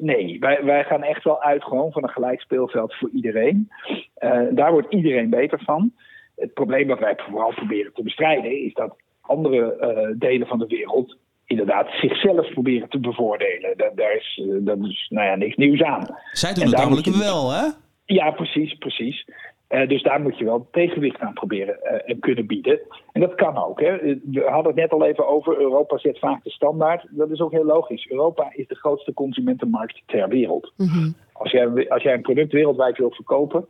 [0.00, 0.38] nee.
[0.40, 3.68] Wij, wij gaan echt wel uit gewoon van een gelijk speelveld voor iedereen.
[4.14, 5.92] Eh, daar wordt iedereen beter van.
[6.36, 8.64] Het probleem wat wij vooral proberen te bestrijden...
[8.64, 11.16] is dat andere eh, delen van de wereld
[11.48, 13.76] inderdaad zichzelf proberen te bevoordelen.
[13.76, 16.06] Daar, daar is, eh, dat is nou ja, niks nieuws aan.
[16.32, 17.66] Zij doen En het namelijk wel, hè?
[18.04, 19.24] Ja, precies, precies.
[19.68, 22.80] Eh, dus daar moet je wel tegenwicht aan proberen eh, en kunnen bieden.
[23.12, 23.80] En dat kan ook.
[23.80, 23.98] Hè.
[24.30, 27.06] We hadden het net al even over, Europa zet vaak de standaard.
[27.10, 28.10] Dat is ook heel logisch.
[28.10, 30.72] Europa is de grootste consumentenmarkt ter wereld.
[30.76, 31.10] Mhm.
[31.32, 33.66] Als jij, als jij een product wereldwijd wil verkopen,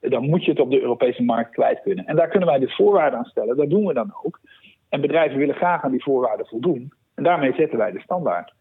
[0.00, 2.06] dan moet je het op de Europese markt kwijt kunnen.
[2.06, 3.56] En daar kunnen wij de voorwaarden aan stellen.
[3.56, 4.40] Dat doen we dan ook.
[4.88, 6.92] En bedrijven willen graag aan die voorwaarden voldoen.
[7.14, 8.54] En daarmee zetten wij de standaard.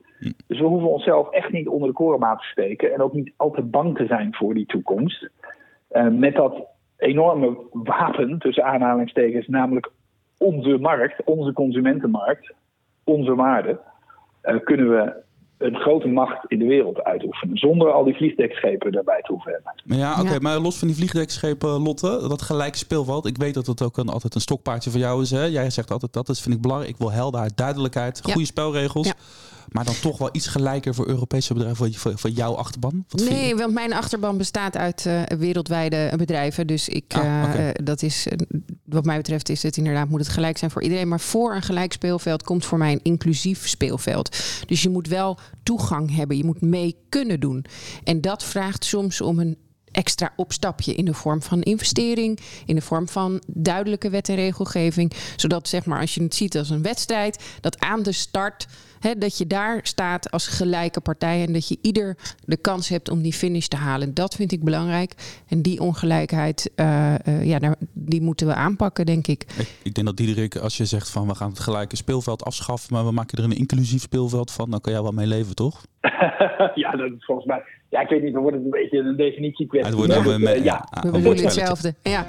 [0.48, 2.94] Dus we hoeven onszelf echt niet onder de korenmaat te steken.
[2.94, 5.30] En ook niet al te bang te zijn voor die toekomst.
[5.88, 6.68] Eh, met dat
[7.06, 9.92] enorme wapen, tussen aanhalingstekens, namelijk
[10.38, 12.54] onze markt, onze consumentenmarkt,
[13.04, 13.80] onze waarde,
[14.42, 15.24] eh, kunnen we
[15.58, 17.58] een grote macht in de wereld uitoefenen.
[17.58, 19.74] Zonder al die vliegdekschepen daarbij te hoeven hebben.
[19.86, 20.40] Maar Ja, oké, Ja.
[20.40, 23.26] maar los van die vliegdekschepen, Lotte, dat gelijke speelveld.
[23.26, 25.32] Ik weet dat het ook een, altijd een stokpaardje voor jou is.
[25.32, 25.44] Hè?
[25.44, 26.92] Jij zegt altijd dat, dat vind ik belangrijk.
[26.92, 28.32] Ik wil helderheid, duidelijkheid, Ja.
[28.32, 29.08] goede spelregels.
[29.08, 29.14] Ja.
[29.70, 33.06] Maar dan toch wel iets gelijker voor Europese bedrijven, voor, voor, jouw achterban.
[33.10, 33.30] Wat?
[33.30, 36.68] Nee, want mijn achterban bestaat uit eh, wereldwijde bedrijven.
[36.68, 38.38] Dus ik, Ah, eh, dat is, eh,
[38.86, 41.08] wat mij betreft, is het inderdaad, moet het gelijk zijn voor iedereen.
[41.08, 44.38] Maar voor een gelijk speelveld komt voor mij een inclusief speelveld.
[44.66, 47.66] Dus je moet wel toegang hebben, je moet mee kunnen doen.
[48.04, 49.58] En dat vraagt soms om een
[49.96, 55.12] extra opstapje in de vorm van investering, in de vorm van duidelijke wet en regelgeving,
[55.36, 58.68] zodat zeg maar als je het ziet als een wedstrijd, dat aan de start
[59.14, 63.22] dat je daar staat als gelijke partij en dat je ieder de kans hebt om
[63.22, 64.14] die finish te halen.
[64.14, 69.06] Dat vind ik belangrijk en die ongelijkheid, eh, eh, ja, daar, die moeten we aanpakken,
[69.06, 69.44] denk ik.
[69.58, 72.94] Ik, ik denk dat Diederik, als je zegt van we gaan het gelijke speelveld afschaffen,
[72.94, 75.86] maar we maken er een inclusief speelveld van, dan kan jij wel mee leven, toch?
[76.76, 77.64] ja, dat is volgens mij.
[77.96, 80.24] Ja, ik weet niet, dan wordt het een beetje een definitief Ja, het wordt dan
[80.24, 80.78] weer mee- ja.
[80.90, 81.60] We een bedoelen woordspelletje.
[81.60, 81.96] hetzelfde.
[82.04, 82.28] Ja.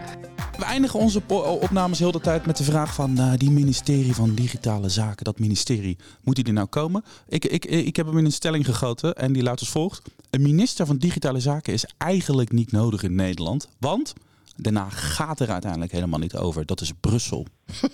[0.59, 4.15] We eindigen onze po- opnames heel de tijd met de vraag van eh, die ministerie
[4.15, 7.05] van Digitale Zaken, dat ministerie, moet die er nou komen?
[7.29, 10.03] Ik, ik, ik heb hem in een stelling gegoten en die luidt als volgt.
[10.31, 14.13] Een minister van Digitale Zaken is eigenlijk niet nodig in Nederland, want
[14.57, 16.67] daarna gaat er uiteindelijk helemaal niet over.
[16.67, 17.47] Dat is Brussel.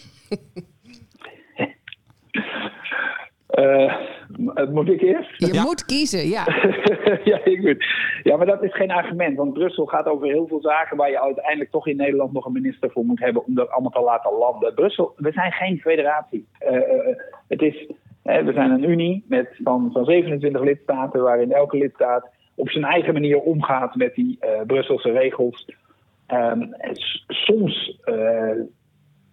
[3.53, 3.94] Eh,
[4.72, 5.30] moet ik eerst?
[5.36, 5.62] Je Ja.
[5.62, 6.44] moet kiezen, ja.
[7.30, 7.84] ja, ik weet.
[8.22, 9.36] ja, maar dat is geen argument.
[9.36, 12.53] Want Brussel gaat over heel veel zaken waar je uiteindelijk toch in Nederland nog een
[12.53, 14.74] minister voor moet hebben om dat allemaal te laten landen.
[14.74, 16.46] Brussel, we zijn geen federatie.
[16.59, 17.16] Eh, eh,
[17.48, 17.86] het is,
[18.22, 23.12] we zijn een unie met, van, van 27 lidstaten waarin elke lidstaat op zijn eigen
[23.12, 25.68] manier omgaat met die eh, Brusselse regels.
[26.26, 26.62] Ehm,
[27.26, 28.50] soms, eh,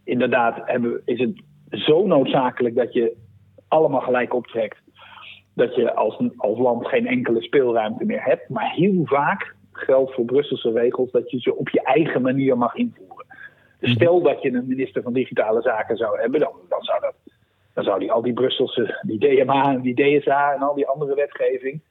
[0.04, 3.16] inderdaad, hebben, is het zo noodzakelijk dat je
[3.70, 4.78] allemaal gelijk optrekt
[5.54, 8.50] dat je als, als land geen enkele speelruimte meer hebt.
[8.50, 12.76] Maar heel vaak geldt voor Brusselse regels dat je ze op je eigen manier mag
[12.76, 13.26] invoeren.
[13.80, 17.14] Dus stel dat je een minister van Digitale Zaken zou hebben, dan, dan zou dat.
[17.74, 21.16] Dan zou die al die Brusselse, die DMA en die DSA en al die andere
[21.16, 21.82] wetgeving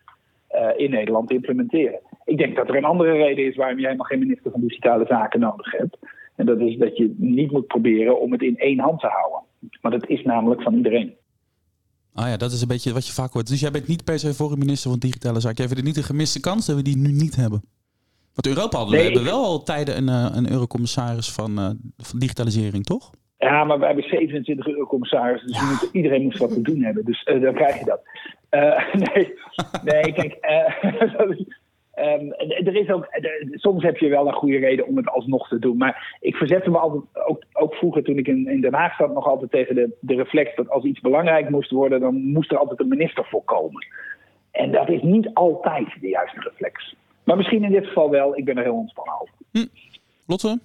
[0.49, 2.01] eh, in Nederland implementeren.
[2.25, 5.07] Ik denk dat er een andere reden is waarom je helemaal geen minister van Digitale
[5.07, 5.99] Zaken nodig hebt.
[6.37, 9.41] En dat is dat je niet moet proberen om het in één hand te houden.
[9.81, 11.15] Maar dat is namelijk van iedereen.
[12.19, 13.47] Ah ja, dat is een beetje wat je vaak hoort.
[13.49, 15.57] Dus jij bent niet per se voor een minister van Digitale Zaken.
[15.57, 17.63] Jij vindt het niet een gemiste kans dat we die nu niet hebben.
[18.35, 22.19] Want Europa hadden we hebben wel al tijden een, eh, een eurocommissaris van, eh, van
[22.19, 23.11] digitalisering, toch?
[23.39, 27.05] Ja, maar we hebben 27 eurocommissarissen, dus iedereen moet wat te doen hebben.
[27.05, 28.01] Dus eh, dan krijg je dat.
[29.15, 29.35] Nee,
[29.85, 30.37] nee, kijk,
[31.19, 31.45] dat is-
[31.99, 32.31] Ehm,
[32.67, 33.09] er is ook,
[33.53, 35.77] soms heb je wel een goede reden om het alsnog te doen.
[35.77, 39.15] Maar ik verzette me altijd, ook, ook vroeger toen ik in, in Den Haag zat,
[39.15, 42.59] nog altijd tegen de, de reflex dat als iets belangrijk moest worden, dan moest er
[42.59, 43.87] altijd een minister voor komen.
[44.51, 46.95] En dat is niet altijd de juiste reflex.
[47.25, 48.37] Maar misschien in dit geval wel.
[48.37, 49.35] Ik ben er heel ontspannen over.
[49.51, 49.67] Hm.
[50.27, 50.59] Lotte?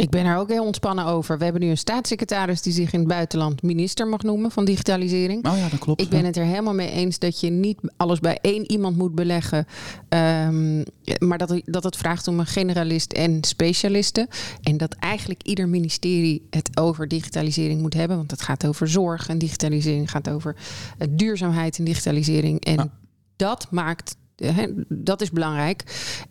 [0.00, 1.38] Ik ben er ook heel ontspannen over.
[1.38, 5.46] We hebben nu een staatssecretaris die zich in het buitenland minister mag noemen van digitalisering.
[5.46, 6.00] Oh ja, dat klopt.
[6.00, 9.14] Ik ben het er helemaal mee eens dat je niet alles bij één iemand moet
[9.14, 9.66] beleggen.
[10.08, 10.84] Um,
[11.18, 14.28] maar dat, dat het vraagt om een generalist en specialisten.
[14.62, 18.16] En dat eigenlijk ieder ministerie het over digitalisering moet hebben.
[18.16, 22.64] Want het gaat over zorg en digitalisering gaat over uh, duurzaamheid en digitalisering.
[22.64, 22.90] En
[23.36, 24.16] dat maakt
[24.88, 25.84] dat is belangrijk.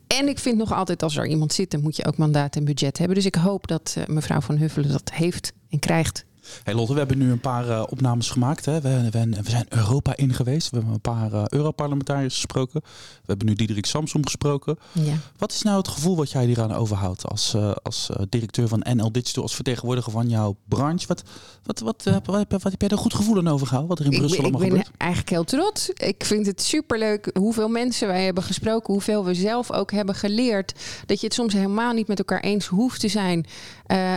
[0.07, 2.66] En ik vind nog altijd, als er iemand zit, dan moet je ook mandaat en
[2.66, 3.16] budget hebben.
[3.16, 6.26] Dus ik hoop dat uh, mevrouw Van Huffelen dat heeft en krijgt.
[6.64, 8.66] Hey Lotte, we hebben nu een paar uh, opnames gemaakt.
[8.66, 8.82] Hè.
[8.82, 10.70] We, we, we, zijn Europa in geweest.
[10.70, 12.82] We hebben een paar uh, Europarlementariërs gesproken.
[12.84, 14.78] We hebben nu Diederik Samsom gesproken.
[14.91, 15.14] Ja.
[15.38, 18.86] Wat is nou het gevoel wat jij hier aan overhoudt als, uh, als directeur van
[18.95, 21.08] NL Digital, als vertegenwoordiger van jouw branche?
[21.08, 21.24] Wat,
[21.64, 23.89] wat, wat, wat, wat, heb jij er goed gevoel aan overgehouden?
[23.89, 24.86] Wat er in ik, Brussel allemaal gebeurt?
[24.86, 25.89] Ik ben eigenlijk heel trots.
[25.89, 28.93] Ik vind het superleuk hoeveel mensen wij hebben gesproken.
[28.93, 30.74] Hoeveel we zelf ook hebben geleerd.
[31.06, 33.45] Dat je het soms helemaal niet met elkaar eens hoeft te zijn.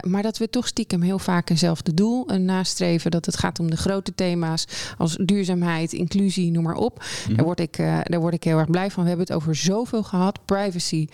[0.06, 3.10] Maar dat we toch stiekem heel vaak eenzelfde doel nastreven.
[3.10, 4.66] Dat het gaat om de grote thema's
[4.98, 7.04] als duurzaamheid, inclusie, noem maar op.
[7.26, 7.36] Mhm.
[7.36, 9.02] daar, word ik, uh, daar word ik heel erg blij van.
[9.02, 10.44] We hebben het over zoveel gehad.
[10.44, 11.06] Privacy,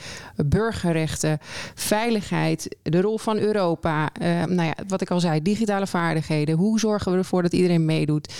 [0.47, 1.39] burgerrechten,
[1.75, 4.11] veiligheid, de rol van Europa.
[4.23, 6.57] Uh, nou ja, wat ik al zei, digitale vaardigheden.
[6.57, 8.33] Hoe zorgen we ervoor dat iedereen meedoet?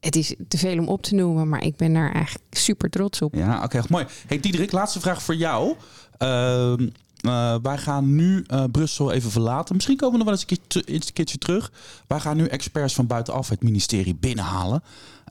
[0.00, 3.22] Het is te veel om op te noemen, maar ik ben daar eigenlijk super trots
[3.22, 3.34] op.
[3.34, 4.06] Ja, oké, mooi.
[4.26, 5.74] Hey Diederik, laatste vraag voor jou.
[6.18, 6.74] Uh,
[7.22, 9.74] uh, wij gaan nu uh, Brussel even verlaten.
[9.74, 11.72] Misschien komen we nog wel eens een keertje, een keertje terug.
[12.06, 14.82] Wij gaan nu experts van buitenaf het ministerie binnenhalen.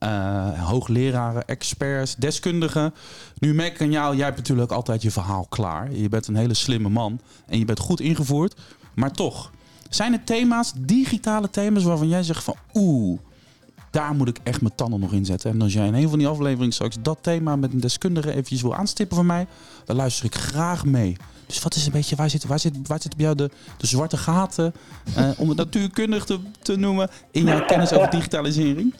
[0.03, 2.93] Uh, hoogleraren, experts, deskundigen.
[3.39, 5.91] Nu merk ik aan jou, jij hebt natuurlijk altijd je verhaal klaar.
[5.91, 8.61] Je bent een hele slimme man en je bent goed ingevoerd.
[8.95, 9.51] Maar toch,
[9.89, 13.19] zijn er thema's, digitale thema's, waarvan jij zegt van oeh,
[13.91, 15.51] daar moet ik echt mijn tanden nog in zetten.
[15.51, 18.61] En als jij in een van die afleveringen straks dat thema met een deskundige eventjes
[18.61, 19.47] wil aanstippen van mij,
[19.85, 21.17] dan luister ik graag mee.
[21.45, 23.87] Dus wat is een beetje, waar zit, waar zit, waar zit bij jou de, de
[23.87, 24.73] zwarte gaten,
[25.17, 28.93] uh, om het natuurkundig te, te noemen, in jouw kennis over digitalisering?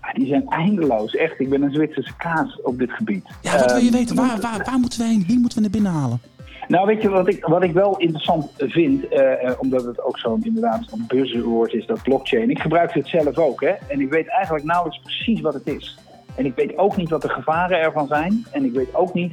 [0.00, 1.40] Ah, die zijn eindeloos, echt.
[1.40, 3.24] Ik ben een Zwitserse kaas op dit gebied.
[3.42, 4.16] Ja, wat wil je ehm, weten?
[4.16, 6.20] Waar, waar, waar moeten wij, wie moeten we naar binnen halen?
[6.68, 10.44] Nou, weet je wat ik, wat ik wel interessant vind, uh, omdat het ook zo'n
[10.44, 12.50] inderdaad zo'n buzzwoord is, dat blockchain.
[12.50, 13.72] Ik gebruik het zelf ook, hè.
[13.88, 15.98] En ik weet eigenlijk nauwelijks precies wat het is.
[16.34, 18.46] En ik weet ook niet wat de gevaren ervan zijn.
[18.50, 19.32] En ik weet ook niet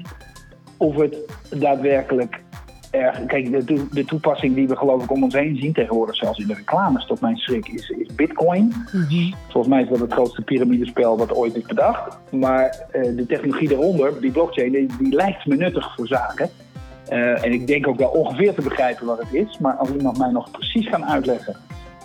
[0.78, 1.18] of het
[1.50, 2.44] daadwerkelijk
[2.92, 3.26] erg.
[3.26, 6.48] Kijk, de, de, toepassing die we geloof ik om ons heen zien tegenwoordig, zelfs in
[6.48, 8.74] de reclames, tot mijn schrik, is, is Bitcoin.
[8.92, 9.32] Mhm.
[9.50, 12.18] Volgens mij is dat het grootste piramidespel wat ooit is bedacht.
[12.32, 16.50] Maar uh, de technologie daaronder, die blockchain, die, die, lijkt me nuttig voor zaken.
[17.10, 19.58] Uh, en ik denk ook wel ongeveer te begrijpen wat het is.
[19.58, 21.56] Maar als iemand mij nog precies kan uitleggen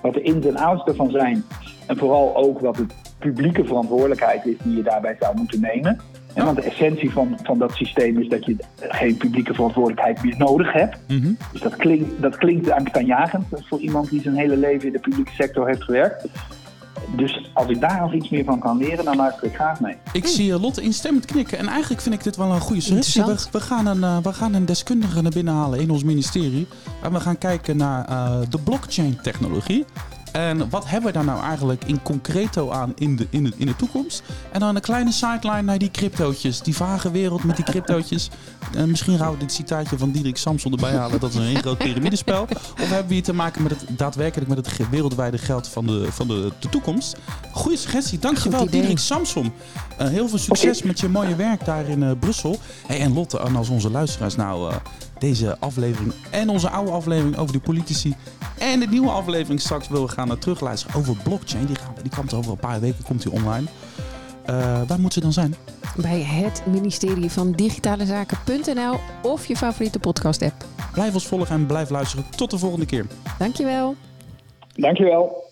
[0.03, 1.45] wat de ins en outs ervan zijn.
[1.87, 2.87] En vooral ook wat de
[3.19, 6.01] publieke verantwoordelijkheid is die je daarbij zou moeten nemen.
[6.35, 10.35] En want de essentie van, van dat systeem is dat je geen publieke verantwoordelijkheid meer
[10.39, 10.97] nodig hebt.
[11.09, 11.33] Mhm.
[11.53, 15.33] Dus dat klinkt, dat klinkt angstaanjagend voor iemand die zijn hele leven in de publieke
[15.33, 16.27] sector heeft gewerkt.
[17.17, 19.97] Dus als ik daar nog iets meer van kan leren, dan luister ik graag mee.
[20.13, 21.59] Ik zie uh, Lotte instemmend knikken.
[21.59, 23.25] En eigenlijk vind ik dit wel een goede suggestie.
[23.25, 26.67] We, we, gaan een, uh, we gaan een deskundige naar binnen halen in ons ministerie.
[27.03, 29.85] En we gaan kijken naar uh, de blockchain-technologie.
[30.33, 33.67] En wat hebben we daar nou eigenlijk in concreto aan in de, in de, in
[33.67, 34.23] de toekomst?
[34.53, 36.61] En dan een kleine sideline naar die cryptootjes.
[36.61, 38.31] Die vage wereld met die cryptootjes.
[38.77, 41.21] Uh, misschien gaan we dit citaatje van Diederik Samson erbij halen.
[41.21, 42.43] Dat is een heel groot piramidespel.
[42.43, 46.13] Of hebben we hier te maken met het daadwerkelijk met het wereldwijde geld van de,
[46.13, 47.17] van de, de toekomst?
[47.53, 48.19] Goeie suggestie.
[48.19, 49.53] Dankjewel Diederik Samson.
[50.01, 52.59] Uh, heel veel succes met je mooie werk daar in uh, Brussel.
[52.87, 54.73] Hey, en Lotte, en als onze luisteraars nou
[55.21, 58.15] deze aflevering en onze oude aflevering over de politici
[58.59, 61.67] en de nieuwe aflevering straks willen we gaan terugluisteren over blockchain.
[61.67, 63.67] Die, gaan, die komt over een paar weken komt die online.
[64.51, 65.55] Uh, waar moet ze dan zijn?
[65.97, 70.65] Bij het ministerie van Digitale Zaken.nl of je favoriete podcast app.
[70.93, 72.25] Blijf ons volgen en blijf luisteren.
[72.37, 73.07] Tot de volgende keer.
[73.39, 73.95] Dankjewel.
[74.75, 75.50] Dankjewel.